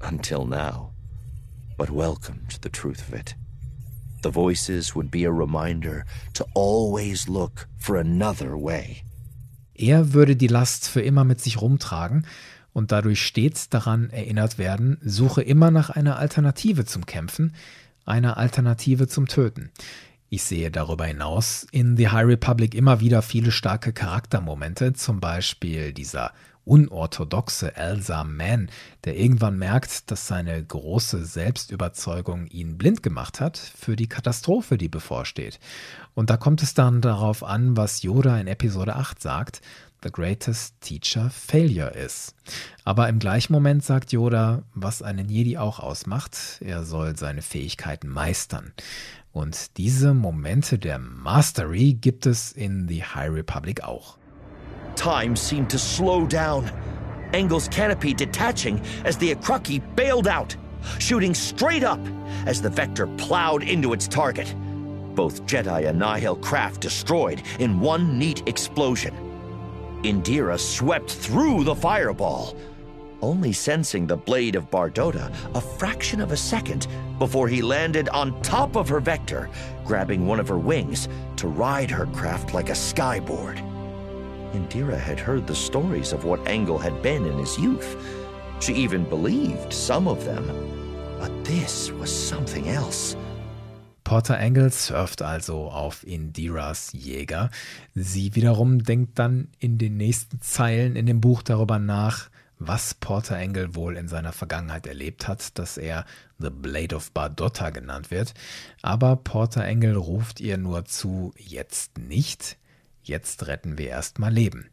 until 0.00 0.44
now, 0.46 0.92
but 1.76 1.90
welcomed 1.90 2.58
the 2.62 2.68
truth 2.68 3.08
of 3.08 3.14
it. 3.14 3.34
The 4.22 4.30
voices 4.30 4.94
would 4.94 5.10
be 5.10 5.24
a 5.24 5.32
reminder 5.32 6.04
to 6.34 6.46
always 6.54 7.28
look 7.28 7.66
for 7.78 7.96
another 7.96 8.56
way. 8.56 9.02
Er 9.76 10.14
würde 10.14 10.36
die 10.36 10.46
Last 10.46 10.88
für 10.88 11.00
immer 11.00 11.24
mit 11.24 11.40
sich 11.40 11.60
rumtragen 11.60 12.24
und 12.72 12.92
dadurch 12.92 13.24
stets 13.24 13.68
daran 13.68 14.10
erinnert 14.10 14.58
werden, 14.58 14.98
suche 15.02 15.42
immer 15.42 15.70
nach 15.70 15.90
einer 15.90 16.18
Alternative 16.18 16.84
zum 16.84 17.06
Kämpfen, 17.06 17.54
einer 18.04 18.36
Alternative 18.36 19.08
zum 19.08 19.28
Töten. 19.28 19.70
Ich 20.28 20.44
sehe 20.44 20.70
darüber 20.70 21.04
hinaus 21.04 21.66
in 21.72 21.96
The 21.96 22.08
High 22.08 22.26
Republic 22.26 22.74
immer 22.74 23.00
wieder 23.00 23.20
viele 23.20 23.52
starke 23.52 23.92
Charaktermomente, 23.92 24.94
zum 24.94 25.20
Beispiel 25.20 25.92
dieser 25.92 26.32
unorthodoxe 26.64 27.76
Elsa 27.76 28.24
Mann, 28.24 28.70
der 29.04 29.18
irgendwann 29.18 29.58
merkt, 29.58 30.10
dass 30.10 30.28
seine 30.28 30.62
große 30.64 31.24
Selbstüberzeugung 31.24 32.46
ihn 32.46 32.78
blind 32.78 33.02
gemacht 33.02 33.40
hat 33.40 33.58
für 33.58 33.96
die 33.96 34.08
Katastrophe, 34.08 34.78
die 34.78 34.88
bevorsteht. 34.88 35.58
Und 36.14 36.30
da 36.30 36.36
kommt 36.36 36.62
es 36.62 36.74
dann 36.74 37.00
darauf 37.00 37.42
an, 37.42 37.76
was 37.76 38.02
Yoda 38.02 38.38
in 38.38 38.46
Episode 38.46 38.96
8 38.96 39.20
sagt, 39.20 39.60
The 40.02 40.10
Greatest 40.10 40.80
Teacher 40.80 41.30
Failure 41.30 41.90
ist. 41.94 42.34
Aber 42.84 43.08
im 43.08 43.20
gleichen 43.20 43.52
Moment 43.52 43.84
sagt 43.84 44.12
Yoda, 44.12 44.64
was 44.74 45.00
einen 45.00 45.28
Jedi 45.28 45.58
auch 45.58 45.78
ausmacht, 45.78 46.60
er 46.60 46.82
soll 46.82 47.16
seine 47.16 47.40
Fähigkeiten 47.40 48.08
meistern. 48.08 48.72
Und 49.32 49.78
diese 49.78 50.12
Momente 50.12 50.78
der 50.78 50.98
Mastery 50.98 51.94
gibt 51.94 52.26
es 52.26 52.52
in 52.52 52.88
The 52.88 53.04
High 53.04 53.30
Republic 53.30 53.84
auch. 53.84 54.18
Time 54.96 55.36
seemed 55.36 55.70
to 55.70 55.78
slow 55.78 56.26
down. 56.26 56.70
Engel's 57.32 57.68
canopy 57.68 58.12
detaching 58.12 58.80
as 59.04 59.16
the 59.16 59.34
Akruki 59.34 59.80
bailed 59.96 60.26
out, 60.26 60.56
shooting 60.98 61.32
straight 61.32 61.84
up 61.84 62.00
as 62.44 62.60
the 62.60 62.68
Vector 62.68 63.06
plowed 63.16 63.62
into 63.62 63.94
its 63.94 64.06
target. 64.06 64.54
Both 65.14 65.46
Jedi 65.46 65.88
and 65.88 65.98
Nihil 65.98 66.36
craft 66.36 66.80
destroyed 66.80 67.42
in 67.58 67.80
one 67.80 68.18
neat 68.18 68.42
explosion. 68.46 69.31
Indira 70.02 70.58
swept 70.58 71.12
through 71.12 71.62
the 71.62 71.76
fireball, 71.76 72.56
only 73.20 73.52
sensing 73.52 74.04
the 74.04 74.16
blade 74.16 74.56
of 74.56 74.68
Bardota 74.68 75.32
a 75.54 75.60
fraction 75.60 76.20
of 76.20 76.32
a 76.32 76.36
second 76.36 76.88
before 77.20 77.46
he 77.46 77.62
landed 77.62 78.08
on 78.08 78.42
top 78.42 78.74
of 78.76 78.88
her 78.88 78.98
vector, 78.98 79.48
grabbing 79.84 80.26
one 80.26 80.40
of 80.40 80.48
her 80.48 80.58
wings 80.58 81.08
to 81.36 81.46
ride 81.46 81.88
her 81.88 82.06
craft 82.06 82.52
like 82.52 82.68
a 82.68 82.72
skyboard. 82.72 83.58
Indira 84.52 84.98
had 84.98 85.20
heard 85.20 85.46
the 85.46 85.54
stories 85.54 86.12
of 86.12 86.24
what 86.24 86.46
Engel 86.48 86.78
had 86.78 87.00
been 87.00 87.24
in 87.24 87.38
his 87.38 87.56
youth. 87.56 87.96
She 88.60 88.74
even 88.74 89.04
believed 89.04 89.72
some 89.72 90.08
of 90.08 90.24
them. 90.24 90.44
But 91.20 91.44
this 91.44 91.92
was 91.92 92.10
something 92.12 92.68
else. 92.68 93.16
Porter 94.12 94.38
Engel 94.38 94.70
surft 94.70 95.22
also 95.22 95.70
auf 95.70 96.06
Indiras 96.06 96.92
Jäger. 96.92 97.48
Sie 97.94 98.34
wiederum 98.34 98.84
denkt 98.84 99.18
dann 99.18 99.48
in 99.58 99.78
den 99.78 99.96
nächsten 99.96 100.38
Zeilen 100.42 100.96
in 100.96 101.06
dem 101.06 101.22
Buch 101.22 101.40
darüber 101.40 101.78
nach, 101.78 102.28
was 102.58 102.92
Porter 102.92 103.38
Engel 103.38 103.74
wohl 103.74 103.96
in 103.96 104.08
seiner 104.08 104.34
Vergangenheit 104.34 104.86
erlebt 104.86 105.28
hat, 105.28 105.58
dass 105.58 105.78
er 105.78 106.04
The 106.38 106.50
Blade 106.50 106.94
of 106.94 107.10
Bardotta 107.12 107.70
genannt 107.70 108.10
wird. 108.10 108.34
Aber 108.82 109.16
Porter 109.16 109.64
Engel 109.64 109.96
ruft 109.96 110.40
ihr 110.40 110.58
nur 110.58 110.84
zu, 110.84 111.32
jetzt 111.38 111.96
nicht, 111.96 112.58
jetzt 113.02 113.46
retten 113.46 113.78
wir 113.78 113.88
erstmal 113.88 114.34
Leben. 114.34 114.68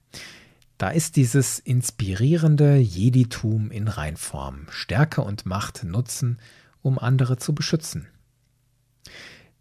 Da 0.77 0.89
ist 0.89 1.15
dieses 1.15 1.59
inspirierende 1.59 2.75
Jeditum 2.75 3.71
in 3.71 3.87
Reinform, 3.87 4.67
Stärke 4.69 5.21
und 5.21 5.45
Macht 5.45 5.85
nutzen, 5.85 6.39
um 6.81 6.99
andere 6.99 7.37
zu 7.37 7.55
beschützen. 7.55 8.09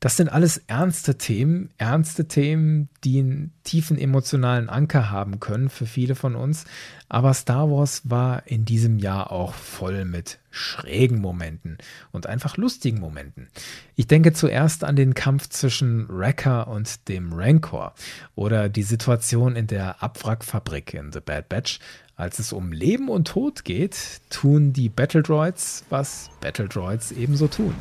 Das 0.00 0.16
sind 0.16 0.28
alles 0.28 0.58
ernste 0.68 1.18
Themen, 1.18 1.70
ernste 1.76 2.28
Themen, 2.28 2.88
die 3.02 3.18
einen 3.18 3.52
tiefen 3.64 3.98
emotionalen 3.98 4.68
Anker 4.68 5.10
haben 5.10 5.40
können 5.40 5.70
für 5.70 5.86
viele 5.86 6.14
von 6.14 6.36
uns. 6.36 6.66
Aber 7.08 7.34
Star 7.34 7.68
Wars 7.68 8.02
war 8.04 8.46
in 8.46 8.64
diesem 8.64 9.00
Jahr 9.00 9.32
auch 9.32 9.54
voll 9.54 10.04
mit 10.04 10.38
schrägen 10.52 11.20
Momenten 11.20 11.78
und 12.12 12.28
einfach 12.28 12.56
lustigen 12.56 13.00
Momenten. 13.00 13.48
Ich 13.96 14.06
denke 14.06 14.32
zuerst 14.32 14.84
an 14.84 14.94
den 14.94 15.14
Kampf 15.14 15.48
zwischen 15.48 16.08
Wrecker 16.08 16.68
und 16.68 17.08
dem 17.08 17.32
Rancor 17.32 17.92
oder 18.36 18.68
die 18.68 18.84
Situation 18.84 19.56
in 19.56 19.66
der 19.66 20.00
Abwrackfabrik 20.00 20.94
in 20.94 21.10
The 21.10 21.20
Bad 21.20 21.48
Batch. 21.48 21.80
Als 22.14 22.38
es 22.38 22.52
um 22.52 22.70
Leben 22.70 23.08
und 23.08 23.26
Tod 23.26 23.64
geht, 23.64 24.20
tun 24.30 24.72
die 24.72 24.88
Battle 24.88 25.22
Droids, 25.22 25.84
was 25.90 26.30
Battle 26.40 26.68
Droids 26.68 27.10
ebenso 27.10 27.48
tun. 27.48 27.74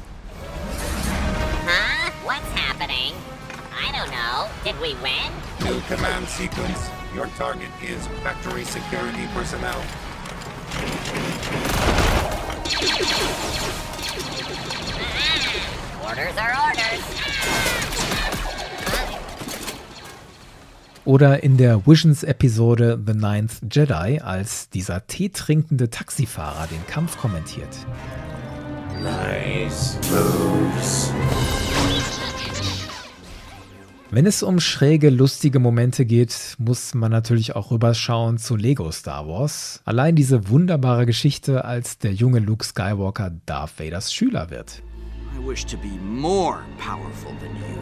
Did 4.67 4.81
we 4.81 4.95
win? 5.01 5.31
New 5.63 5.79
command 5.87 6.27
sequence. 6.27 6.89
Your 7.15 7.27
target 7.37 7.69
is 7.81 8.05
factory 8.21 8.65
security 8.65 9.25
personnel. 9.33 9.81
Orders 16.03 16.37
are 16.37 16.53
orders. 16.67 17.03
Oder 21.05 21.43
in 21.43 21.55
der 21.55 21.87
Visions-Episode 21.87 22.99
The 23.05 23.13
Ninth 23.13 23.61
Jedi, 23.71 24.19
als 24.19 24.69
dieser 24.69 25.07
teetrinkende 25.07 25.89
Taxifahrer 25.89 26.67
den 26.67 26.85
Kampf 26.87 27.17
kommentiert. 27.17 27.87
Nice 29.01 29.97
moves. 30.11 31.13
Wenn 34.09 34.25
es 34.25 34.41
um 34.41 34.61
schräge, 34.61 35.09
lustige 35.09 35.59
Momente 35.59 36.05
geht, 36.05 36.55
muss 36.59 36.93
man 36.93 37.11
natürlich 37.11 37.57
auch 37.57 37.71
rüberschauen 37.71 38.37
zu 38.37 38.55
Lego 38.55 38.89
Star 38.89 39.27
Wars. 39.27 39.81
Allein 39.83 40.15
diese 40.15 40.47
wunderbare 40.47 41.05
Geschichte, 41.05 41.65
als 41.65 41.97
der 41.97 42.13
junge 42.13 42.39
Luke 42.39 42.63
Skywalker 42.63 43.33
Darth 43.45 43.77
Vaders 43.77 44.13
Schüler 44.13 44.49
wird. 44.49 44.81
I 45.35 45.45
wish 45.45 45.65
to 45.65 45.75
be 45.77 45.99
more 46.01 46.59
powerful 46.77 47.33
than 47.41 47.53
you. 47.57 47.77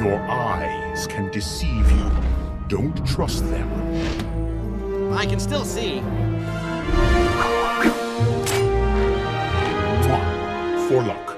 Your 0.00 0.20
eyes 0.30 1.08
can 1.08 1.30
deceive 1.32 1.90
you. 1.90 2.10
Don't 2.68 3.04
trust 3.04 3.44
them. 3.50 3.68
I 5.12 5.26
can 5.26 5.40
still 5.40 5.64
see. 5.64 6.00
For 10.90 11.02
luck. 11.04 11.36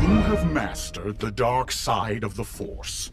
You 0.00 0.14
have 0.30 0.52
mastered 0.52 1.18
the 1.18 1.32
dark 1.32 1.72
side 1.72 2.22
of 2.24 2.36
the 2.36 2.44
Force. 2.44 3.10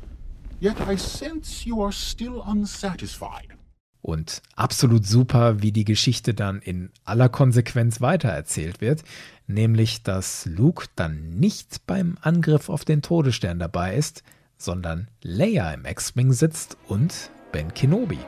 yet 0.60 0.78
I 0.88 0.98
sense 0.98 1.66
you 1.68 1.82
are 1.84 1.92
still 1.92 2.44
unsatisfied. 2.48 3.58
Und 4.02 4.44
absolut 4.56 5.08
super, 5.08 5.64
wie 5.64 5.72
die 5.72 5.84
Geschichte 5.84 6.36
dann 6.36 6.60
in 6.60 6.92
aller 7.06 7.28
Konsequenz 7.28 8.02
weitererzählt 8.02 8.80
wird, 8.80 9.04
nämlich 9.48 10.04
dass 10.04 10.46
Luke 10.46 10.86
dann 10.96 11.40
nicht 11.40 11.88
beim 11.88 12.20
Angriff 12.22 12.70
auf 12.70 12.86
den 12.86 13.02
Todesstern 13.02 13.58
dabei 13.58 13.96
ist, 13.96 14.22
sondern 14.60 15.08
Leia 15.24 15.74
im 15.74 15.86
X-Wing 15.86 16.34
sitzt 16.34 16.78
und 16.88 17.32
Ben 17.52 17.74
Kenobi. 17.74 18.20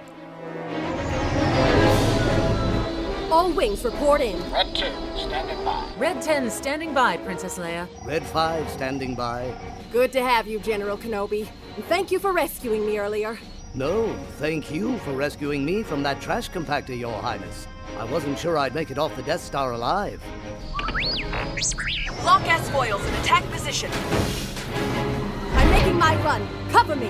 All 3.30 3.52
wings 3.52 3.84
report 3.84 4.22
in. 4.22 4.38
Red 4.54 4.74
2, 4.74 4.86
standing 5.18 5.66
by. 5.66 5.92
Red 5.98 6.22
10 6.22 6.50
standing 6.50 6.94
by, 6.94 7.18
Princess 7.18 7.58
Leia. 7.58 7.88
Red 8.06 8.26
5 8.26 8.70
standing 8.70 9.16
by. 9.16 9.54
Good 9.92 10.14
to 10.14 10.22
have 10.24 10.48
you, 10.48 10.60
General 10.60 10.98
Kenobi. 10.98 11.50
And 11.76 11.84
thank 11.86 12.10
you 12.10 12.20
for 12.20 12.32
rescuing 12.32 12.86
me 12.86 13.00
earlier. 13.00 13.38
No, 13.74 14.16
thank 14.38 14.72
you 14.72 14.98
for 15.00 15.12
rescuing 15.12 15.66
me 15.66 15.84
from 15.84 16.04
that 16.04 16.22
trash 16.22 16.50
compactor, 16.50 16.98
Your 16.98 17.22
Highness. 17.22 17.68
I 18.00 18.06
wasn't 18.06 18.40
sure 18.40 18.58
I'd 18.58 18.74
make 18.74 18.92
it 18.92 18.98
off 18.98 19.14
the 19.18 19.24
Death 19.24 19.42
Star 19.42 19.74
alive. 19.74 20.24
Lock 22.24 22.48
S 22.48 22.70
foils 22.70 23.06
in 23.06 23.14
attack 23.16 23.44
position. 23.52 23.92
I'm 24.74 25.70
making 25.72 25.98
my 25.98 26.16
run. 26.24 26.48
Cover 26.70 26.96
me. 26.96 27.10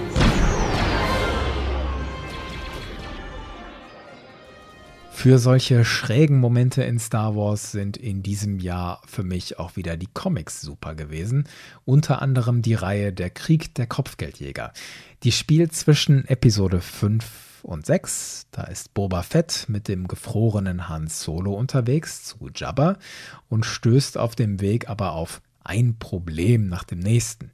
Für 5.19 5.39
solche 5.39 5.83
schrägen 5.83 6.39
Momente 6.39 6.83
in 6.83 6.99
Star 6.99 7.35
Wars 7.35 7.71
sind 7.71 7.97
in 7.97 8.21
diesem 8.21 8.59
Jahr 8.59 9.01
für 9.07 9.23
mich 9.23 9.57
auch 9.57 9.75
wieder 9.75 9.97
die 9.97 10.05
Comics 10.05 10.61
super 10.61 10.93
gewesen. 10.93 11.49
Unter 11.85 12.21
anderem 12.21 12.61
die 12.61 12.75
Reihe 12.75 13.11
Der 13.11 13.31
Krieg 13.31 13.73
der 13.73 13.87
Kopfgeldjäger. 13.87 14.73
Die 15.23 15.31
spielt 15.31 15.73
zwischen 15.73 16.23
Episode 16.27 16.81
5 16.81 17.63
und 17.63 17.87
6. 17.87 18.45
Da 18.51 18.65
ist 18.65 18.93
Boba 18.93 19.23
Fett 19.23 19.65
mit 19.67 19.87
dem 19.87 20.07
gefrorenen 20.07 20.87
Han 20.87 21.07
Solo 21.07 21.55
unterwegs 21.55 22.23
zu 22.23 22.51
Jabba 22.53 22.99
und 23.49 23.65
stößt 23.65 24.19
auf 24.19 24.35
dem 24.35 24.61
Weg 24.61 24.87
aber 24.87 25.13
auf 25.13 25.41
ein 25.63 25.97
Problem 25.97 26.67
nach 26.67 26.83
dem 26.83 26.99
nächsten. 26.99 27.51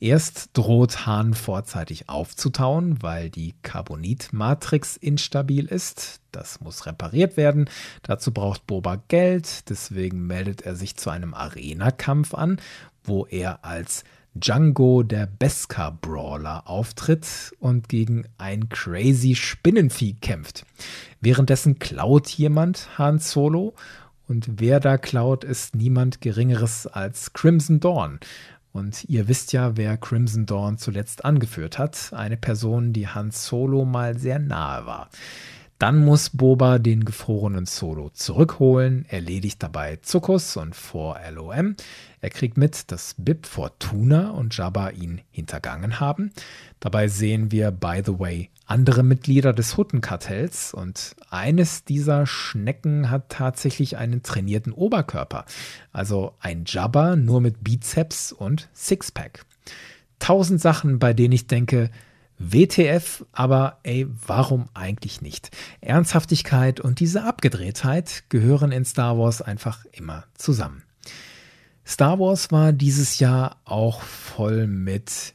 Erst 0.00 0.50
droht 0.52 1.06
Hahn 1.06 1.34
vorzeitig 1.34 2.08
aufzutauen, 2.08 3.02
weil 3.02 3.30
die 3.30 3.54
Carbonit-Matrix 3.62 4.96
instabil 4.96 5.66
ist. 5.66 6.20
Das 6.30 6.60
muss 6.60 6.86
repariert 6.86 7.36
werden. 7.36 7.68
Dazu 8.02 8.32
braucht 8.32 8.66
Boba 8.66 9.02
Geld. 9.08 9.68
Deswegen 9.68 10.26
meldet 10.26 10.62
er 10.62 10.76
sich 10.76 10.96
zu 10.96 11.10
einem 11.10 11.34
Arena-Kampf 11.34 12.34
an, 12.34 12.60
wo 13.02 13.26
er 13.26 13.64
als 13.64 14.04
Django 14.34 15.02
der 15.02 15.26
Beskar 15.26 15.90
Brawler 15.90 16.68
auftritt 16.68 17.52
und 17.58 17.88
gegen 17.88 18.24
ein 18.38 18.68
crazy 18.68 19.34
Spinnenvieh 19.34 20.14
kämpft. 20.14 20.64
Währenddessen 21.20 21.80
klaut 21.80 22.28
jemand 22.28 22.98
Han 22.98 23.18
Solo 23.18 23.74
und 24.28 24.60
wer 24.60 24.78
da 24.78 24.98
klaut, 24.98 25.42
ist 25.42 25.74
niemand 25.74 26.20
Geringeres 26.20 26.86
als 26.86 27.32
Crimson 27.32 27.80
Dawn. 27.80 28.20
Und 28.78 29.04
ihr 29.04 29.28
wisst 29.28 29.52
ja, 29.52 29.76
wer 29.76 29.96
Crimson 29.96 30.46
Dawn 30.46 30.78
zuletzt 30.78 31.24
angeführt 31.24 31.78
hat. 31.78 32.12
Eine 32.12 32.36
Person, 32.36 32.92
die 32.92 33.08
Hans 33.08 33.44
Solo 33.44 33.84
mal 33.84 34.16
sehr 34.16 34.38
nahe 34.38 34.86
war. 34.86 35.10
Dann 35.78 36.04
muss 36.04 36.30
Boba 36.30 36.78
den 36.78 37.04
gefrorenen 37.04 37.66
Solo 37.66 38.10
zurückholen, 38.10 39.04
erledigt 39.08 39.62
dabei 39.62 39.96
Zuckus 40.02 40.56
und 40.56 40.74
vor 40.74 41.20
LOM. 41.30 41.76
Er 42.20 42.30
kriegt 42.30 42.56
mit, 42.56 42.90
dass 42.90 43.14
Bib 43.16 43.46
Fortuna 43.46 44.30
und 44.30 44.56
Jabba 44.56 44.90
ihn 44.90 45.20
hintergangen 45.30 46.00
haben. 46.00 46.32
Dabei 46.80 47.06
sehen 47.06 47.52
wir, 47.52 47.70
by 47.70 48.02
the 48.04 48.18
way, 48.18 48.50
andere 48.68 49.02
Mitglieder 49.02 49.52
des 49.52 49.76
Huttenkartells 49.76 50.74
und 50.74 51.16
eines 51.30 51.84
dieser 51.84 52.26
Schnecken 52.26 53.10
hat 53.10 53.30
tatsächlich 53.30 53.96
einen 53.96 54.22
trainierten 54.22 54.72
Oberkörper. 54.72 55.46
Also 55.90 56.34
ein 56.38 56.64
Jabba 56.66 57.16
nur 57.16 57.40
mit 57.40 57.64
Bizeps 57.64 58.30
und 58.30 58.68
Sixpack. 58.74 59.44
Tausend 60.18 60.60
Sachen, 60.60 60.98
bei 60.98 61.14
denen 61.14 61.32
ich 61.32 61.46
denke, 61.46 61.90
WTF, 62.38 63.24
aber 63.32 63.78
ey, 63.82 64.06
warum 64.26 64.68
eigentlich 64.74 65.22
nicht? 65.22 65.50
Ernsthaftigkeit 65.80 66.78
und 66.78 67.00
diese 67.00 67.24
Abgedrehtheit 67.24 68.24
gehören 68.28 68.70
in 68.70 68.84
Star 68.84 69.18
Wars 69.18 69.42
einfach 69.42 69.84
immer 69.92 70.24
zusammen. 70.34 70.84
Star 71.86 72.20
Wars 72.20 72.52
war 72.52 72.72
dieses 72.72 73.18
Jahr 73.18 73.56
auch 73.64 74.02
voll 74.02 74.66
mit 74.66 75.34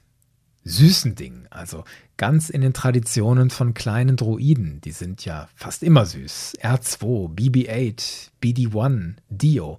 süßen 0.65 1.15
Dingen, 1.15 1.47
also 1.49 1.83
ganz 2.23 2.49
in 2.49 2.61
den 2.61 2.71
Traditionen 2.71 3.49
von 3.49 3.73
kleinen 3.73 4.15
Droiden, 4.15 4.79
die 4.79 4.93
sind 4.93 5.25
ja 5.25 5.49
fast 5.55 5.83
immer 5.83 6.05
süß. 6.05 6.53
R2, 6.61 7.35
BB-8, 7.35 8.29
BD-1, 8.41 9.15
Dio. 9.29 9.77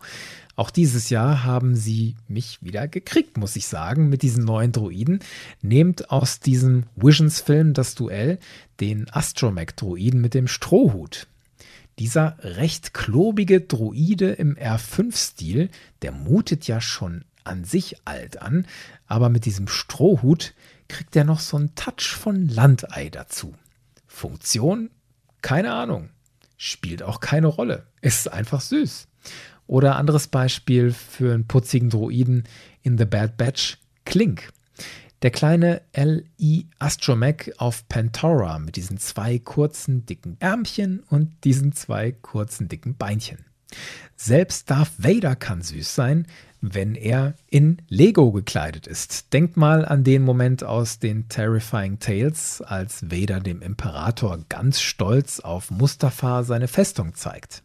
Auch 0.55 0.69
dieses 0.69 1.09
Jahr 1.09 1.45
haben 1.45 1.75
sie 1.75 2.17
mich 2.29 2.59
wieder 2.61 2.87
gekriegt, 2.87 3.39
muss 3.39 3.57
ich 3.57 3.67
sagen, 3.67 4.11
mit 4.11 4.21
diesen 4.21 4.45
neuen 4.45 4.73
Droiden. 4.73 5.21
Nehmt 5.63 6.11
aus 6.11 6.39
diesem 6.39 6.85
Visions-Film 6.97 7.73
das 7.73 7.95
Duell 7.95 8.39
den 8.79 9.09
Astromech-Droiden 9.11 10.21
mit 10.21 10.35
dem 10.35 10.47
Strohhut. 10.47 11.29
Dieser 11.99 12.37
recht 12.41 12.93
klobige 12.93 13.63
Droide 13.63 14.33
im 14.33 14.57
R5-Stil, 14.57 15.71
der 16.03 16.13
mutet 16.13 16.67
ja 16.67 16.83
schon 16.83 17.25
an 17.43 17.65
sich 17.65 17.97
alt 18.05 18.43
an, 18.43 18.67
aber 19.07 19.31
mit 19.31 19.47
diesem 19.47 19.67
Strohhut 19.67 20.53
kriegt 20.89 21.17
er 21.17 21.25
noch 21.25 21.41
so 21.41 21.57
einen 21.57 21.75
Touch 21.75 22.15
von 22.17 22.49
Landei 22.49 23.11
dazu. 23.11 23.55
Funktion? 24.07 24.91
Keine 25.43 25.73
Ahnung. 25.73 26.11
Spielt 26.57 27.03
auch 27.03 27.21
keine 27.21 27.49
Rolle. 27.49 27.87
Ist 28.01 28.33
einfach 28.33 28.61
süß. 28.61 29.09
Oder 29.67 29.97
anderes 29.97 30.29
Beispiel 30.29 30.93
für 30.93 31.35
einen 31.35 31.47
putzigen 31.47 31.91
Droiden 31.91 32.45
in 32.83 32.99
The 32.99 33.07
Bad 33.07 33.37
Batch, 33.37 33.79
Klink. 34.05 34.53
Der 35.23 35.31
kleine 35.31 35.81
L.I. 35.93 36.67
Astromech 36.79 37.59
auf 37.59 37.89
Pantora 37.89 38.59
mit 38.59 38.77
diesen 38.77 38.99
zwei 38.99 39.39
kurzen, 39.39 40.05
dicken 40.05 40.37
Ärmchen 40.39 41.01
und 41.09 41.45
diesen 41.45 41.73
zwei 41.73 42.13
kurzen, 42.13 42.69
dicken 42.69 42.97
Beinchen. 42.97 43.39
Selbst 44.17 44.71
Darth 44.71 44.93
Vader 44.99 45.35
kann 45.35 45.63
süß 45.63 45.95
sein, 45.95 46.27
wenn 46.73 46.95
er 46.95 47.35
in 47.51 47.83
Lego 47.89 48.33
gekleidet 48.33 48.87
ist. 48.87 49.33
Denkt 49.33 49.57
mal 49.57 49.85
an 49.85 50.03
den 50.03 50.23
Moment 50.23 50.65
aus 50.65 50.99
den 50.99 51.29
Terrifying 51.29 51.99
Tales, 51.99 52.63
als 52.63 53.11
Vader 53.11 53.41
dem 53.41 53.61
Imperator 53.61 54.39
ganz 54.49 54.81
stolz 54.81 55.41
auf 55.41 55.71
Mustafa 55.71 56.43
seine 56.43 56.69
Festung 56.69 57.15
zeigt. 57.15 57.63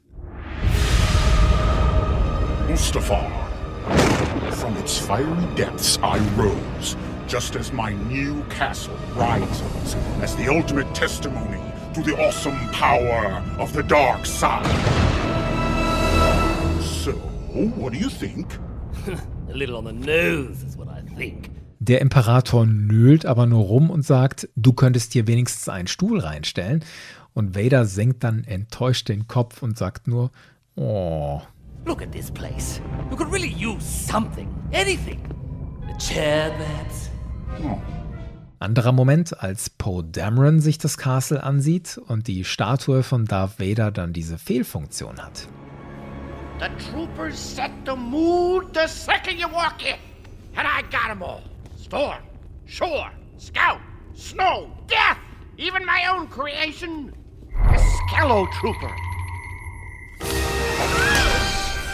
Mustafar. 2.68 3.28
From 4.52 4.76
its 4.78 4.98
fiery 4.98 5.48
depths 5.56 5.98
I 6.04 6.20
rose, 6.38 6.98
just 7.28 7.56
as 7.56 7.72
my 7.72 7.94
new 8.10 8.44
castle 8.50 8.94
rises 9.16 9.96
as 10.22 10.36
the 10.36 10.50
ultimate 10.50 10.94
testimony 10.94 11.62
to 11.94 12.04
the 12.04 12.16
awesome 12.18 12.60
power 12.72 13.42
of 13.58 13.74
the 13.74 13.84
dark 13.84 14.26
side. 14.26 14.66
So, 16.84 17.14
what 17.54 17.94
do 17.94 18.00
you 18.00 18.10
think? 18.10 18.48
A 19.50 19.54
little 19.54 19.76
on 19.76 19.86
the 19.86 19.94
nose 19.94 20.66
is 20.66 20.78
what 20.78 20.88
I 20.88 21.02
think. 21.16 21.50
Der 21.80 22.02
Imperator 22.02 22.66
nölt 22.66 23.26
aber 23.26 23.46
nur 23.46 23.64
rum 23.64 23.90
und 23.90 24.06
sagt, 24.06 24.50
du 24.56 24.74
könntest 24.74 25.14
hier 25.14 25.28
wenigstens 25.28 25.70
einen 25.70 25.88
Stuhl 25.88 26.20
reinstellen. 26.20 26.84
Und 27.34 27.56
Vader 27.56 27.86
senkt 27.86 28.24
dann 28.24 28.44
enttäuscht 28.44 29.08
den 29.08 29.28
Kopf 29.28 29.64
und 29.64 29.78
sagt 29.78 30.08
nur, 30.08 30.32
oh. 30.76 31.42
Look 31.86 32.02
at 32.02 32.12
this 32.12 32.30
place. 32.30 32.82
You 33.10 33.16
could 33.16 33.32
really 33.32 33.54
use 33.54 33.82
something. 33.82 34.50
Anything. 34.74 35.20
A 35.90 35.98
chair, 35.98 36.52
perhaps. 36.58 37.10
Oh. 37.64 37.78
Anderer 38.60 38.92
Moment, 38.92 39.42
als 39.42 39.70
Poe 39.70 40.04
Dameron 40.04 40.60
sich 40.60 40.78
das 40.78 40.98
Castle 40.98 41.42
ansieht 41.42 41.98
und 41.98 42.28
die 42.28 42.44
Statue 42.44 43.04
von 43.04 43.24
Darth 43.24 43.58
Vader 43.58 43.90
dann 43.90 44.12
diese 44.12 44.38
Fehlfunktion 44.38 45.18
hat. 45.20 45.48
The 46.60 46.68
troopers 46.92 47.40
set 47.40 47.72
the 47.86 47.96
mood 47.96 48.74
the 48.74 48.86
second 48.88 49.40
you 49.40 49.48
walk 49.48 49.86
in. 49.86 49.98
And 50.58 50.68
I 50.68 50.82
got 50.92 51.10
'em 51.10 51.24
all. 51.24 51.42
Storm, 51.78 52.22
Shore, 52.66 53.10
Scout, 53.38 53.80
Snow, 54.14 54.70
Death, 54.88 55.20
even 55.58 55.86
my 55.86 56.08
own 56.08 56.28
creation, 56.28 57.14
the 57.72 57.80
Skello 57.80 58.46
Trooper. 58.60 58.94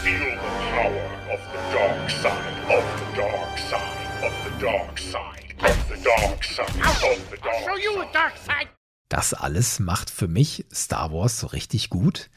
Feel 0.02 0.34
the 0.34 0.52
power 0.74 1.06
of 1.30 1.40
the 1.52 1.62
dark 1.72 2.10
side, 2.10 2.58
of 2.76 2.84
the 2.98 3.22
dark 3.22 3.58
side, 3.70 4.24
of 4.24 4.34
the 4.44 4.54
dark 4.58 4.98
side, 4.98 5.54
of 5.60 5.88
the 5.88 5.96
dark 6.02 6.42
side, 6.42 6.68
of 6.68 7.30
the 7.30 7.36
dark 7.36 7.54
I'll 7.54 7.64
show 7.68 7.76
you 7.76 8.02
a 8.02 8.12
dark 8.12 8.36
side. 8.36 8.68
Das 9.08 9.32
alles 9.32 9.78
macht 9.78 10.10
für 10.10 10.26
mich 10.26 10.66
Star 10.72 11.12
Wars 11.12 11.38
so 11.38 11.46
richtig 11.46 11.88
gut. 11.88 12.28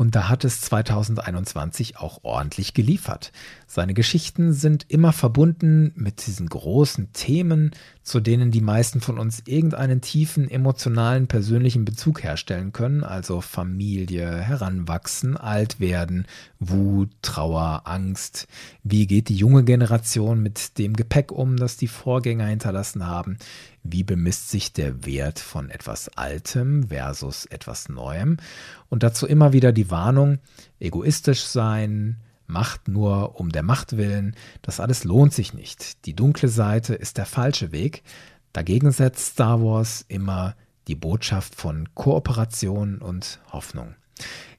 Und 0.00 0.14
da 0.14 0.30
hat 0.30 0.46
es 0.46 0.62
2021 0.62 1.98
auch 1.98 2.20
ordentlich 2.22 2.72
geliefert. 2.72 3.32
Seine 3.66 3.92
Geschichten 3.92 4.54
sind 4.54 4.86
immer 4.88 5.12
verbunden 5.12 5.92
mit 5.94 6.26
diesen 6.26 6.48
großen 6.48 7.12
Themen, 7.12 7.72
zu 8.02 8.18
denen 8.18 8.50
die 8.50 8.62
meisten 8.62 9.02
von 9.02 9.18
uns 9.18 9.42
irgendeinen 9.44 10.00
tiefen 10.00 10.50
emotionalen, 10.50 11.26
persönlichen 11.26 11.84
Bezug 11.84 12.22
herstellen 12.22 12.72
können, 12.72 13.04
also 13.04 13.42
Familie, 13.42 14.38
Heranwachsen, 14.38 15.36
Altwerden, 15.36 16.26
Wut, 16.60 17.10
Trauer, 17.20 17.82
Angst. 17.84 18.48
Wie 18.82 19.06
geht 19.06 19.28
die 19.28 19.36
junge 19.36 19.64
Generation 19.64 20.42
mit 20.42 20.78
dem 20.78 20.94
Gepäck 20.94 21.30
um, 21.30 21.58
das 21.58 21.76
die 21.76 21.88
Vorgänger 21.88 22.46
hinterlassen 22.46 23.06
haben? 23.06 23.36
Wie 23.82 24.04
bemisst 24.04 24.50
sich 24.50 24.72
der 24.72 25.06
Wert 25.06 25.38
von 25.38 25.70
etwas 25.70 26.08
Altem 26.16 26.88
versus 26.88 27.46
etwas 27.46 27.88
Neuem? 27.88 28.36
Und 28.88 29.02
dazu 29.02 29.26
immer 29.26 29.52
wieder 29.52 29.72
die 29.72 29.90
Warnung, 29.90 30.38
egoistisch 30.78 31.42
sein, 31.42 32.18
Macht 32.50 32.88
nur 32.88 33.38
um 33.38 33.52
der 33.52 33.62
Macht 33.62 33.96
willen, 33.96 34.34
das 34.60 34.80
alles 34.80 35.04
lohnt 35.04 35.32
sich 35.32 35.54
nicht. 35.54 36.04
Die 36.04 36.16
dunkle 36.16 36.48
Seite 36.48 36.94
ist 36.94 37.16
der 37.16 37.26
falsche 37.26 37.70
Weg. 37.70 38.02
Dagegen 38.52 38.90
setzt 38.90 39.34
Star 39.34 39.62
Wars 39.62 40.04
immer 40.08 40.56
die 40.88 40.96
Botschaft 40.96 41.54
von 41.54 41.88
Kooperation 41.94 42.98
und 42.98 43.38
Hoffnung. 43.52 43.94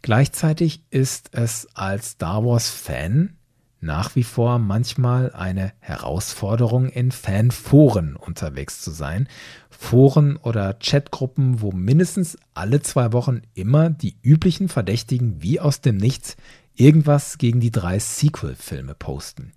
Gleichzeitig 0.01 0.83
ist 0.89 1.29
es 1.33 1.67
als 1.73 2.11
Star 2.11 2.45
Wars-Fan 2.45 3.35
nach 3.81 4.15
wie 4.15 4.23
vor 4.23 4.59
manchmal 4.59 5.33
eine 5.33 5.73
Herausforderung, 5.79 6.87
in 6.87 7.11
Fanforen 7.11 8.15
unterwegs 8.15 8.81
zu 8.81 8.91
sein. 8.91 9.27
Foren 9.69 10.37
oder 10.37 10.75
Chatgruppen, 10.75 11.61
wo 11.61 11.71
mindestens 11.71 12.37
alle 12.53 12.81
zwei 12.81 13.11
Wochen 13.11 13.41
immer 13.55 13.89
die 13.89 14.15
üblichen 14.21 14.69
Verdächtigen 14.69 15.41
wie 15.41 15.59
aus 15.59 15.81
dem 15.81 15.97
Nichts 15.97 16.37
irgendwas 16.75 17.37
gegen 17.37 17.59
die 17.59 17.71
drei 17.71 17.99
Sequel-Filme 17.99 18.95
posten. 18.95 19.51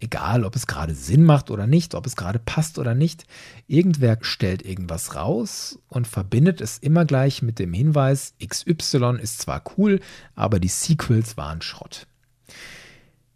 Egal, 0.00 0.44
ob 0.44 0.56
es 0.56 0.66
gerade 0.66 0.94
Sinn 0.94 1.24
macht 1.24 1.50
oder 1.50 1.66
nicht, 1.66 1.94
ob 1.94 2.06
es 2.06 2.16
gerade 2.16 2.38
passt 2.38 2.78
oder 2.78 2.94
nicht, 2.94 3.24
irgendwer 3.66 4.18
stellt 4.20 4.64
irgendwas 4.64 5.14
raus 5.14 5.78
und 5.88 6.06
verbindet 6.06 6.60
es 6.60 6.78
immer 6.78 7.04
gleich 7.04 7.42
mit 7.42 7.58
dem 7.58 7.72
Hinweis, 7.72 8.34
XY 8.44 9.18
ist 9.20 9.40
zwar 9.40 9.62
cool, 9.76 10.00
aber 10.34 10.60
die 10.60 10.68
Sequels 10.68 11.36
waren 11.36 11.60
Schrott. 11.60 12.06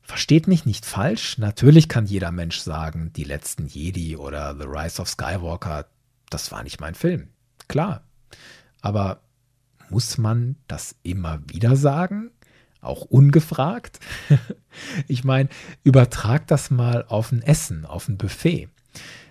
Versteht 0.05 0.47
mich 0.47 0.67
nicht 0.67 0.85
falsch, 0.85 1.39
natürlich 1.39 1.89
kann 1.89 2.05
jeder 2.05 2.31
Mensch 2.31 2.59
sagen, 2.59 3.11
die 3.15 3.25
letzten 3.25 3.67
Jedi 3.67 4.17
oder 4.17 4.55
The 4.55 4.67
Rise 4.67 5.01
of 5.01 5.09
Skywalker, 5.09 5.87
das 6.29 6.53
war 6.53 6.63
nicht 6.63 6.79
mein 6.79 6.95
Film. 6.95 7.29
Klar. 7.69 8.05
Aber 8.83 9.23
muss 9.89 10.19
man 10.19 10.57
das 10.69 10.95
immer 11.03 11.41
wieder 11.49 11.75
sagen? 11.77 12.31
auch 12.85 13.03
ungefragt. 13.03 13.99
ich 15.09 15.25
meine, 15.25 15.49
übertrag 15.83 16.47
das 16.47 16.71
mal 16.71 17.05
auf 17.09 17.33
ein 17.33 17.43
Essen, 17.43 17.87
auf 17.87 18.09
ein 18.09 18.19
Buffet. 18.19 18.69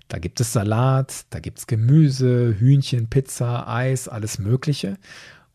Da 0.07 0.19
gibt 0.19 0.41
es 0.41 0.53
Salat, 0.53 1.25
da 1.29 1.39
gibt 1.39 1.59
es 1.59 1.67
Gemüse, 1.67 2.55
Hühnchen, 2.59 3.09
Pizza, 3.09 3.67
Eis, 3.67 4.07
alles 4.07 4.37
Mögliche. 4.37 4.97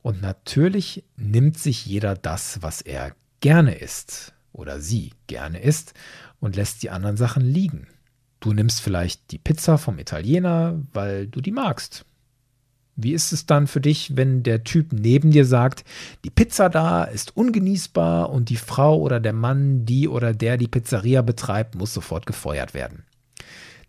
Und 0.01 0.23
natürlich 0.23 1.05
nimmt 1.17 1.59
sich 1.59 1.85
jeder 1.85 2.15
das, 2.15 2.63
was 2.63 2.81
er 2.81 3.17
gerne 3.41 3.75
isst 3.75 4.33
oder 4.53 4.81
sie 4.81 5.13
gerne 5.27 5.61
isst 5.61 5.95
und 6.41 6.57
lässt 6.57 6.83
die 6.83 6.91
anderen 6.91 7.17
Sachen 7.17 7.45
liegen. 7.45 7.87
Du 8.41 8.53
nimmst 8.53 8.81
vielleicht 8.81 9.33
die 9.33 9.39
Pizza 9.39 9.79
vom 9.79 9.99
Italiener, 9.99 10.81
weil 10.93 11.27
du 11.27 11.41
die 11.41 11.51
magst. 11.51 12.05
Wie 13.01 13.13
ist 13.13 13.33
es 13.33 13.47
dann 13.47 13.69
für 13.69 13.81
dich, 13.81 14.17
wenn 14.17 14.43
der 14.43 14.65
Typ 14.65 14.93
neben 14.93 15.31
dir 15.31 15.45
sagt, 15.45 15.85
die 16.25 16.31
Pizza 16.31 16.69
da 16.69 17.05
ist 17.05 17.37
ungenießbar 17.37 18.31
und 18.31 18.49
die 18.49 18.57
Frau 18.57 18.99
oder 18.99 19.21
der 19.21 19.33
Mann, 19.33 19.85
die 19.85 20.09
oder 20.09 20.35
der 20.35 20.57
die 20.57 20.67
Pizzeria 20.67 21.23
betreibt, 21.23 21.77
muss 21.77 21.95
sofort 21.95 22.27
gefeuert 22.27 22.75
werden? 22.75 23.05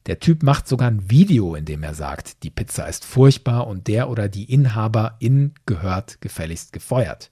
Der 0.05 0.19
Typ 0.19 0.43
macht 0.43 0.67
sogar 0.67 0.89
ein 0.89 1.09
Video, 1.09 1.55
in 1.55 1.65
dem 1.65 1.83
er 1.83 1.93
sagt, 1.93 2.43
die 2.43 2.49
Pizza 2.49 2.87
ist 2.87 3.05
furchtbar 3.05 3.67
und 3.67 3.87
der 3.87 4.09
oder 4.09 4.29
die 4.29 4.51
Inhaberin 4.51 5.53
gehört 5.65 6.21
gefälligst 6.21 6.73
gefeuert. 6.73 7.29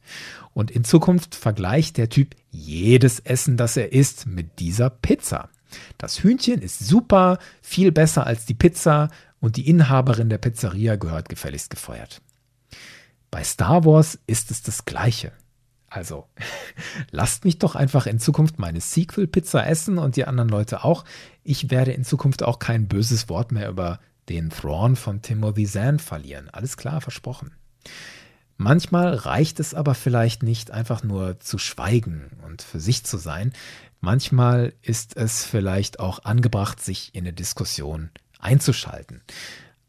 Und 0.54 0.70
in 0.72 0.84
Zukunft 0.84 1.36
vergleicht 1.36 1.98
der 1.98 2.10
Typ 2.10 2.36
jedes 2.52 3.20
Essen, 3.20 3.58
das 3.58 3.78
er 3.78 3.94
isst, 3.94 4.28
mit 4.28 4.60
dieser 4.60 4.90
Pizza. 4.90 5.50
Das 5.98 6.24
Hühnchen 6.24 6.62
ist 6.62 6.80
super, 6.80 7.40
viel 7.62 7.92
besser 7.92 8.26
als 8.26 8.46
die 8.46 8.54
Pizza, 8.54 9.10
und 9.40 9.56
die 9.56 9.70
Inhaberin 9.70 10.30
der 10.30 10.40
Pizzeria 10.40 10.96
gehört 10.96 11.30
gefälligst 11.30 11.70
gefeuert. 11.70 12.22
Bei 13.30 13.44
Star 13.44 13.86
Wars 13.86 14.18
ist 14.26 14.52
es 14.52 14.64
das 14.64 14.86
Gleiche. 14.86 15.32
Also, 15.90 16.28
lasst 17.12 17.46
mich 17.46 17.60
doch 17.60 17.76
einfach 17.76 18.08
in 18.08 18.20
Zukunft 18.20 18.60
meine 18.60 18.82
Sequel-Pizza 18.82 19.66
essen 19.68 19.98
und 19.98 20.16
die 20.16 20.26
anderen 20.26 20.50
Leute 20.50 20.84
auch. 20.84 21.06
Ich 21.44 21.70
werde 21.72 21.92
in 21.92 22.04
Zukunft 22.04 22.44
auch 22.44 22.60
kein 22.60 22.88
böses 22.88 23.30
Wort 23.30 23.52
mehr 23.52 23.70
über 23.70 24.00
den 24.30 24.50
Thrawn 24.50 24.96
von 24.96 25.22
Timothy 25.22 25.66
Zahn 25.66 26.00
verlieren. 26.00 26.50
Alles 26.50 26.78
klar, 26.78 27.02
versprochen. 27.02 27.52
Manchmal 28.58 29.14
reicht 29.14 29.60
es 29.60 29.74
aber 29.74 29.94
vielleicht 29.94 30.42
nicht, 30.42 30.72
einfach 30.72 31.04
nur 31.04 31.40
zu 31.40 31.58
schweigen 31.60 32.32
und 32.46 32.64
für 32.64 32.80
sich 32.80 33.04
zu 33.04 33.18
sein. 33.18 33.54
Manchmal 34.02 34.74
ist 34.82 35.16
es 35.16 35.46
vielleicht 35.46 36.00
auch 36.00 36.26
angebracht, 36.26 36.84
sich 36.84 37.14
in 37.14 37.24
eine 37.24 37.34
Diskussion 37.34 38.10
einzuschalten. 38.40 39.22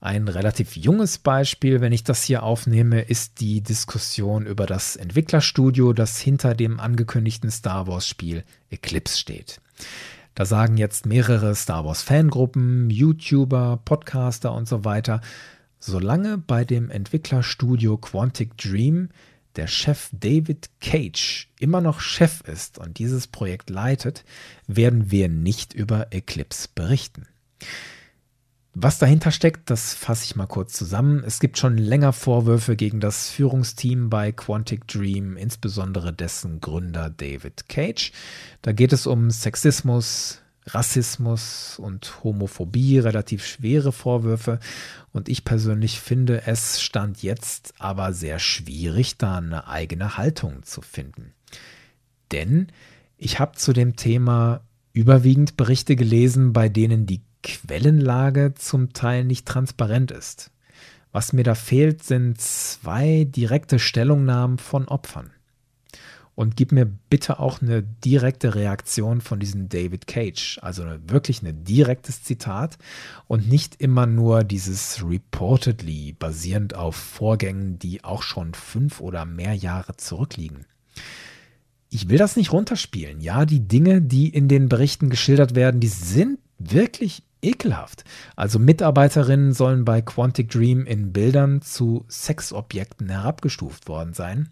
Ein 0.01 0.29
relativ 0.29 0.77
junges 0.77 1.19
Beispiel, 1.19 1.81
wenn 1.81 1.93
ich 1.93 2.05
das 2.05 2.23
hier 2.23 2.45
aufnehme, 2.45 3.01
ist 3.01 3.41
die 3.41 3.63
Diskussion 3.63 4.47
über 4.47 4.65
das 4.65 4.95
Entwicklerstudio, 4.95 5.93
das 5.93 6.21
hinter 6.21 6.55
dem 6.55 6.79
angekündigten 6.79 7.51
Star 7.51 7.89
Wars-Spiel 7.89 8.45
Eclipse 8.71 9.19
steht. 9.19 9.61
Da 10.37 10.45
sagen 10.45 10.77
jetzt 10.77 11.05
mehrere 11.05 11.57
Star 11.57 11.85
Wars-Fangruppen, 11.85 12.91
YouTuber, 12.91 13.81
Podcaster 13.85 14.55
und 14.55 14.69
so 14.69 14.85
weiter, 14.85 15.21
solange 15.81 16.39
bei 16.39 16.65
dem 16.65 16.91
Entwicklerstudio 16.91 17.97
Quantic 17.97 18.57
Dream 18.57 19.09
der 19.57 19.67
Chef 19.67 20.11
David 20.13 20.71
Cage 20.81 21.49
immer 21.59 21.81
noch 21.81 21.99
Chef 21.99 22.43
ist 22.43 22.79
und 22.79 22.99
dieses 22.99 23.27
Projekt 23.27 23.69
leitet, 23.69 24.25
werden 24.69 25.11
wir 25.11 25.29
nicht 25.29 25.75
über 25.75 26.13
Eclipse 26.13 26.69
berichten. 26.73 27.27
Was 28.81 29.01
dahinter 29.01 29.33
steckt, 29.33 29.71
das 29.71 29.93
fasse 29.93 30.25
ich 30.25 30.37
mal 30.37 30.47
kurz 30.47 30.73
zusammen. 30.73 31.25
Es 31.27 31.41
gibt 31.41 31.59
schon 31.59 31.77
länger 31.79 32.13
Vorwürfe 32.13 32.77
gegen 32.77 33.01
das 33.01 33.29
Führungsteam 33.29 34.09
bei 34.09 34.31
Quantic 34.31 34.87
Dream, 34.87 35.37
insbesondere 35.37 36.13
dessen 36.13 36.61
Gründer 36.61 37.11
David 37.11 37.69
Cage. 37.69 38.13
Da 38.63 38.71
geht 38.71 38.93
es 38.93 39.09
um 39.09 39.33
Sexismus, 39.33 40.43
Rassismus 40.65 41.81
und 41.81 42.23
Homophobie, 42.23 43.01
relativ 43.01 43.45
schwere 43.45 43.91
Vorwürfe. 43.91 44.61
Und 45.13 45.29
ich 45.29 45.45
persönlich 45.45 45.99
finde 45.99 46.47
es 46.47 46.81
stand 46.81 47.21
jetzt 47.25 47.75
aber 47.81 48.13
sehr 48.13 48.39
schwierig, 48.39 49.19
da 49.19 49.39
eine 49.39 49.67
eigene 49.67 50.17
Haltung 50.17 50.63
zu 50.63 50.83
finden. 50.83 51.33
Denn 52.31 52.69
ich 53.17 53.41
habe 53.41 53.57
zu 53.57 53.73
dem 53.73 53.97
Thema 53.97 54.61
überwiegend 54.93 55.57
Berichte 55.57 55.97
gelesen, 55.97 56.53
bei 56.53 56.69
denen 56.69 57.07
die 57.07 57.23
Quellenlage 57.43 58.55
zum 58.55 58.93
Teil 58.93 59.25
nicht 59.25 59.47
transparent 59.47 60.11
ist. 60.11 60.51
Was 61.13 61.33
mir 61.33 61.45
da 61.45 61.55
fehlt, 61.55 62.03
sind 62.03 62.41
zwei 62.41 63.25
direkte 63.25 63.79
Stellungnahmen 63.79 64.59
von 64.59 64.87
Opfern. 64.89 65.31
Und 66.35 66.55
gib 66.55 66.71
mir 66.71 66.87
bitte 66.87 67.41
auch 67.41 67.61
eine 67.61 67.83
direkte 67.83 68.55
Reaktion 68.55 69.21
von 69.21 69.41
diesem 69.41 69.69
David 69.69 70.07
Cage, 70.07 70.61
also 70.63 70.85
wirklich 71.09 71.43
ein 71.43 71.65
direktes 71.65 72.23
Zitat 72.23 72.79
und 73.27 73.49
nicht 73.49 73.81
immer 73.81 74.07
nur 74.07 74.45
dieses 74.45 75.03
reportedly 75.05 76.15
basierend 76.17 76.75
auf 76.75 76.95
Vorgängen, 76.95 77.81
die 77.81 78.05
auch 78.05 78.23
schon 78.23 78.55
fünf 78.55 79.01
oder 79.01 79.25
mehr 79.25 79.55
Jahre 79.55 79.97
zurückliegen. 79.97 80.65
Ich 81.91 82.09
will 82.09 82.19
das 82.19 82.37
nicht 82.37 82.53
runterspielen. 82.53 83.21
Ja, 83.21 83.45
die 83.45 83.67
Dinge, 83.67 84.01
die 84.01 84.29
in 84.29 84.47
den 84.47 84.69
Berichten 84.69 85.11
geschildert 85.11 85.57
werden, 85.57 85.81
die 85.81 85.89
sind 85.89 86.39
wirklich 86.59 87.25
ekelhaft. 87.43 88.05
Also 88.37 88.59
Mitarbeiterinnen 88.59 89.53
sollen 89.53 89.85
bei 89.85 90.01
Quantic 90.03 90.51
Dream 90.51 90.87
in 90.87 91.13
Bildern 91.13 91.63
zu 91.63 92.05
Sexobjekten 92.09 93.09
herabgestuft 93.09 93.89
worden 93.89 94.15
sein. 94.15 94.49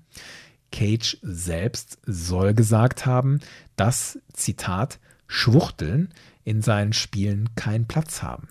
Cage 0.73 1.19
selbst 1.23 1.99
soll 2.05 2.55
gesagt 2.55 3.07
haben, 3.07 3.41
dass, 3.77 4.19
Zitat, 4.33 4.99
Schwuchteln 5.27 6.13
in 6.45 6.63
seinen 6.63 6.93
Spielen 6.93 7.55
keinen 7.57 7.87
Platz 7.87 8.23
haben. 8.23 8.49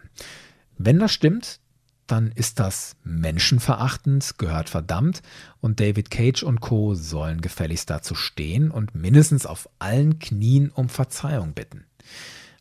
Wenn 0.77 0.99
das 0.99 1.13
stimmt, 1.13 1.59
dann 2.07 2.31
ist 2.31 2.59
das 2.59 2.95
menschenverachtend, 3.03 4.37
gehört 4.37 4.69
verdammt 4.69 5.21
und 5.59 5.79
David 5.79 6.11
Cage 6.11 6.43
und 6.43 6.59
Co. 6.61 6.93
sollen 6.93 7.41
gefälligst 7.41 7.89
dazu 7.89 8.13
stehen 8.13 8.69
und 8.69 8.93
mindestens 8.93 9.45
auf 9.45 9.69
allen 9.79 10.19
Knien 10.19 10.69
um 10.69 10.89
Verzeihung 10.89 11.53
bitten. 11.53 11.85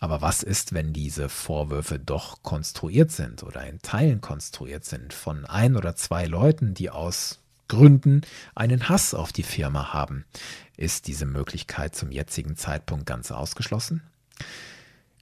Aber 0.00 0.22
was 0.22 0.42
ist, 0.42 0.72
wenn 0.72 0.92
diese 0.92 1.28
Vorwürfe 1.28 1.98
doch 1.98 2.42
konstruiert 2.42 3.10
sind 3.10 3.42
oder 3.42 3.66
in 3.66 3.80
Teilen 3.80 4.20
konstruiert 4.20 4.84
sind 4.84 5.12
von 5.12 5.44
ein 5.44 5.76
oder 5.76 5.96
zwei 5.96 6.26
Leuten, 6.26 6.74
die 6.74 6.90
aus 6.90 7.40
Gründen 7.68 8.22
einen 8.54 8.88
Hass 8.88 9.14
auf 9.14 9.32
die 9.32 9.42
Firma 9.42 9.92
haben? 9.92 10.24
Ist 10.76 11.06
diese 11.06 11.26
Möglichkeit 11.26 11.94
zum 11.94 12.10
jetzigen 12.10 12.56
Zeitpunkt 12.56 13.06
ganz 13.06 13.30
ausgeschlossen? 13.30 14.02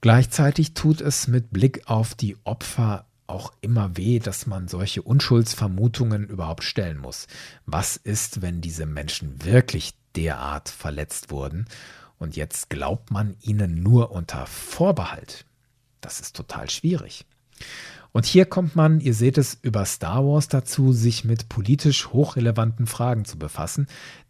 Gleichzeitig 0.01 0.73
tut 0.73 0.99
es 0.99 1.27
mit 1.27 1.51
Blick 1.51 1.83
auf 1.85 2.13
die 2.15 2.35
Opfer 2.43 3.05
auch 3.27 3.53
immer 3.61 3.95
weh, 3.95 4.19
dass 4.19 4.47
man 4.47 4.67
solche 4.67 5.01
Unschuldsvermutungen 5.01 6.27
überhaupt 6.27 6.63
stellen 6.63 6.97
muss. 6.97 7.27
Was 7.65 7.95
ist, 7.95 8.41
wenn 8.41 8.59
diese 8.59 8.85
Menschen 8.85 9.45
wirklich 9.45 9.93
derart 10.15 10.69
verletzt 10.69 11.31
wurden 11.31 11.67
und 12.23 12.37
jetzt 12.37 12.69
glaubt 12.69 13.11
man 13.11 13.35
ihnen 13.41 13.83
nur 13.83 14.11
unter 14.11 14.45
Vorbehalt? 14.47 15.45
Das 15.99 16.21
ist 16.21 16.35
total 16.35 16.69
schwierig. 16.69 17.25
Und 18.13 18.25
hier 18.25 18.45
kommt 18.45 18.75
man, 18.75 18.99
ihr 19.01 19.13
seht 19.13 19.37
es, 19.37 19.57
über 19.61 19.83
Star 19.85 20.23
Wars 20.25 20.47
dazu, 20.47 20.93
sich 20.93 21.25
mit 21.25 21.49
politisch 21.49 22.09
hochrelevanten 22.13 22.87
Fragen 22.87 23.25
zu 23.25 23.37
befassen, 23.37 23.87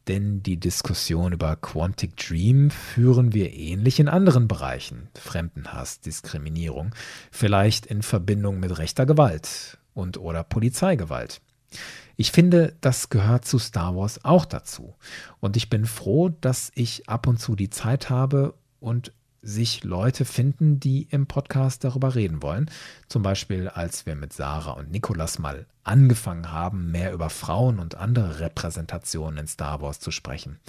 denn 0.08 0.41
die 0.41 0.60
Diskussion 0.60 1.34
über 1.34 1.56
Quantic 1.56 2.18
Dream 2.18 2.72
führen 2.72 3.34
wir 3.34 3.54
ähnlich 3.54 4.00
in 4.00 4.08
anderen 4.08 4.48
Bereichen, 4.48 5.10
Fremdenhass, 5.14 6.00
Diskriminierung, 6.00 6.96
vielleicht 7.30 7.86
in 7.86 8.02
Verbindung 8.02 8.60
mit 8.60 8.78
rechter 8.78 9.06
Gewalt 9.06 9.78
und 9.94 10.18
oder 10.18 10.44
Polizeigewalt. 10.44 11.41
Ich 12.16 12.32
finde, 12.32 12.76
das 12.82 13.09
gehört 13.09 13.45
zu 13.45 13.57
Star 13.57 13.95
Wars 13.95 14.24
auch 14.24 14.45
dazu. 14.45 14.95
Und 15.39 15.57
ich 15.57 15.70
bin 15.70 15.86
froh, 15.86 16.30
dass 16.30 16.72
ich 16.76 17.09
ab 17.09 17.28
und 17.28 17.39
zu 17.39 17.55
die 17.55 17.70
Zeit 17.70 18.09
habe 18.09 18.53
und 18.80 19.11
sich 19.41 19.84
Leute 19.84 20.24
finden, 20.24 20.80
die 20.80 21.07
im 21.09 21.28
Podcast 21.28 21.84
darüber 21.84 22.16
reden 22.16 22.41
wollen. 22.41 22.70
Zum 23.09 23.24
Beispiel, 23.24 23.68
als 23.68 24.05
wir 24.05 24.16
mit 24.16 24.32
Sarah 24.32 24.72
und 24.72 24.91
Nikolas 24.91 25.38
mal 25.38 25.66
angefangen 25.84 26.51
haben, 26.51 26.91
mehr 26.91 27.13
über 27.13 27.29
Frauen 27.29 27.79
und 27.79 27.95
andere 27.95 28.39
Repräsentationen 28.39 29.39
in 29.39 29.47
Star 29.47 29.81
Wars 29.81 29.99
zu 29.99 30.11
sprechen. 30.11 30.59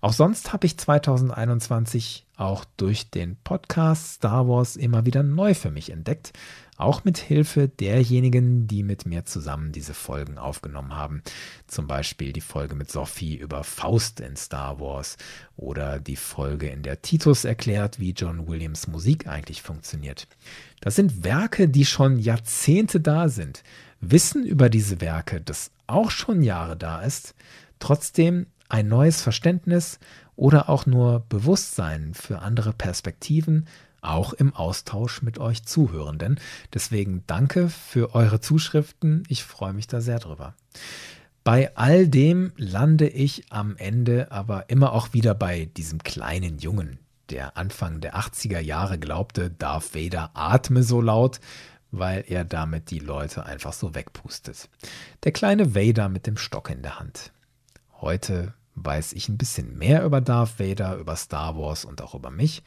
Auch 0.00 0.12
sonst 0.12 0.52
habe 0.52 0.66
ich 0.66 0.78
2021 0.78 2.26
auch 2.36 2.64
durch 2.76 3.10
den 3.10 3.36
Podcast 3.42 4.14
Star 4.14 4.46
Wars 4.46 4.76
immer 4.76 5.06
wieder 5.06 5.22
neu 5.22 5.54
für 5.54 5.70
mich 5.70 5.90
entdeckt, 5.90 6.32
auch 6.76 7.04
mit 7.04 7.16
Hilfe 7.16 7.68
derjenigen, 7.68 8.66
die 8.66 8.82
mit 8.82 9.06
mir 9.06 9.24
zusammen 9.24 9.72
diese 9.72 9.94
Folgen 9.94 10.36
aufgenommen 10.36 10.94
haben. 10.94 11.22
Zum 11.66 11.86
Beispiel 11.86 12.34
die 12.34 12.42
Folge 12.42 12.74
mit 12.74 12.90
Sophie 12.90 13.36
über 13.36 13.64
Faust 13.64 14.20
in 14.20 14.36
Star 14.36 14.78
Wars 14.78 15.16
oder 15.56 15.98
die 15.98 16.16
Folge, 16.16 16.68
in 16.68 16.82
der 16.82 17.00
Titus 17.00 17.44
erklärt, 17.44 17.98
wie 17.98 18.10
John 18.10 18.46
Williams 18.46 18.88
Musik 18.88 19.26
eigentlich 19.26 19.62
funktioniert. 19.62 20.28
Das 20.80 20.96
sind 20.96 21.24
Werke, 21.24 21.68
die 21.68 21.86
schon 21.86 22.18
Jahrzehnte 22.18 23.00
da 23.00 23.30
sind. 23.30 23.62
Wissen 24.00 24.44
über 24.44 24.68
diese 24.68 25.00
Werke, 25.00 25.40
das 25.40 25.70
auch 25.86 26.10
schon 26.10 26.42
Jahre 26.42 26.76
da 26.76 27.02
ist, 27.02 27.34
trotzdem 27.78 28.46
ein 28.68 28.88
neues 28.88 29.22
Verständnis 29.22 29.98
oder 30.34 30.68
auch 30.68 30.86
nur 30.86 31.20
Bewusstsein 31.28 32.12
für 32.14 32.40
andere 32.40 32.72
Perspektiven 32.72 33.66
auch 34.06 34.32
im 34.32 34.54
Austausch 34.54 35.22
mit 35.22 35.38
euch 35.38 35.64
Zuhörenden. 35.64 36.38
Deswegen 36.72 37.24
danke 37.26 37.68
für 37.68 38.14
eure 38.14 38.40
Zuschriften. 38.40 39.24
Ich 39.28 39.44
freue 39.44 39.72
mich 39.72 39.86
da 39.86 40.00
sehr 40.00 40.18
drüber. 40.18 40.54
Bei 41.44 41.76
all 41.76 42.08
dem 42.08 42.52
lande 42.56 43.08
ich 43.08 43.44
am 43.50 43.76
Ende 43.76 44.32
aber 44.32 44.68
immer 44.68 44.92
auch 44.92 45.12
wieder 45.12 45.34
bei 45.34 45.66
diesem 45.76 46.02
kleinen 46.02 46.58
Jungen, 46.58 46.98
der 47.30 47.56
Anfang 47.56 48.00
der 48.00 48.16
80er 48.16 48.60
Jahre 48.60 48.98
glaubte, 48.98 49.50
Darth 49.50 49.94
Vader 49.94 50.30
atme 50.34 50.82
so 50.82 51.00
laut, 51.00 51.40
weil 51.90 52.24
er 52.26 52.44
damit 52.44 52.90
die 52.90 52.98
Leute 52.98 53.46
einfach 53.46 53.72
so 53.72 53.94
wegpustet. 53.94 54.68
Der 55.24 55.32
kleine 55.32 55.74
Vader 55.74 56.08
mit 56.08 56.26
dem 56.26 56.36
Stock 56.36 56.70
in 56.70 56.82
der 56.82 56.98
Hand. 56.98 57.32
Heute 58.00 58.54
weiß 58.74 59.14
ich 59.14 59.28
ein 59.28 59.38
bisschen 59.38 59.78
mehr 59.78 60.04
über 60.04 60.20
Darth 60.20 60.58
Vader, 60.60 60.96
über 60.96 61.16
Star 61.16 61.56
Wars 61.56 61.84
und 61.84 62.02
auch 62.02 62.14
über 62.14 62.30
mich. 62.30 62.62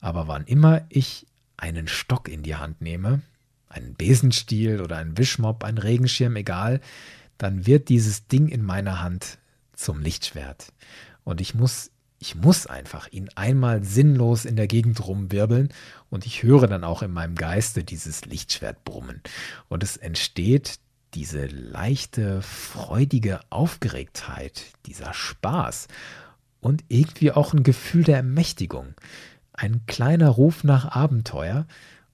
Aber 0.00 0.28
wann 0.28 0.44
immer 0.44 0.82
ich 0.88 1.26
einen 1.56 1.88
Stock 1.88 2.28
in 2.28 2.42
die 2.42 2.56
Hand 2.56 2.80
nehme, 2.80 3.22
einen 3.68 3.94
Besenstiel 3.94 4.80
oder 4.80 4.96
einen 4.96 5.18
Wischmopp, 5.18 5.64
einen 5.64 5.78
Regenschirm, 5.78 6.36
egal, 6.36 6.80
dann 7.38 7.66
wird 7.66 7.88
dieses 7.88 8.28
Ding 8.28 8.48
in 8.48 8.62
meiner 8.62 9.02
Hand 9.02 9.38
zum 9.74 10.00
Lichtschwert. 10.00 10.72
Und 11.24 11.40
ich 11.40 11.54
muss, 11.54 11.90
ich 12.24 12.34
muss 12.34 12.66
einfach 12.66 13.06
ihn 13.12 13.28
einmal 13.34 13.84
sinnlos 13.84 14.46
in 14.46 14.56
der 14.56 14.66
Gegend 14.66 15.06
rumwirbeln 15.06 15.68
und 16.08 16.24
ich 16.24 16.42
höre 16.42 16.66
dann 16.66 16.82
auch 16.82 17.02
in 17.02 17.12
meinem 17.12 17.34
Geiste 17.34 17.84
dieses 17.84 18.24
Lichtschwert 18.24 18.82
brummen. 18.82 19.20
Und 19.68 19.82
es 19.82 19.98
entsteht 19.98 20.78
diese 21.12 21.44
leichte, 21.44 22.40
freudige 22.40 23.40
Aufgeregtheit, 23.50 24.62
dieser 24.86 25.12
Spaß 25.12 25.88
und 26.60 26.82
irgendwie 26.88 27.30
auch 27.30 27.52
ein 27.52 27.62
Gefühl 27.62 28.04
der 28.04 28.16
Ermächtigung 28.16 28.94
ein 29.52 29.84
kleiner 29.86 30.30
Ruf 30.30 30.64
nach 30.64 30.96
Abenteuer 30.96 31.66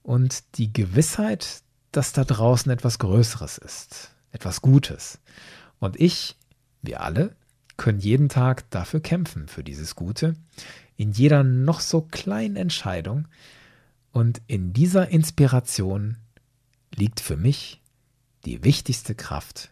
und 0.03 0.43
die 0.57 0.73
Gewissheit, 0.73 1.61
dass 1.93 2.11
da 2.11 2.25
draußen 2.25 2.69
etwas 2.69 2.99
Größeres 2.99 3.57
ist, 3.59 4.11
etwas 4.33 4.61
Gutes. 4.61 5.19
Und 5.79 5.97
ich, 6.01 6.35
wir 6.81 6.99
alle, 7.01 7.33
können 7.81 7.99
jeden 7.99 8.29
Tag 8.29 8.69
dafür 8.69 8.99
kämpfen, 8.99 9.47
für 9.47 9.63
dieses 9.63 9.95
Gute, 9.95 10.35
in 10.97 11.13
jeder 11.13 11.43
noch 11.43 11.79
so 11.79 12.01
kleinen 12.01 12.55
Entscheidung. 12.55 13.27
Und 14.11 14.39
in 14.45 14.71
dieser 14.71 15.09
Inspiration 15.09 16.17
liegt 16.93 17.21
für 17.21 17.37
mich 17.37 17.81
die 18.45 18.63
wichtigste 18.63 19.15
Kraft 19.15 19.71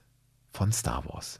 von 0.51 0.72
Star 0.72 1.05
Wars. 1.05 1.39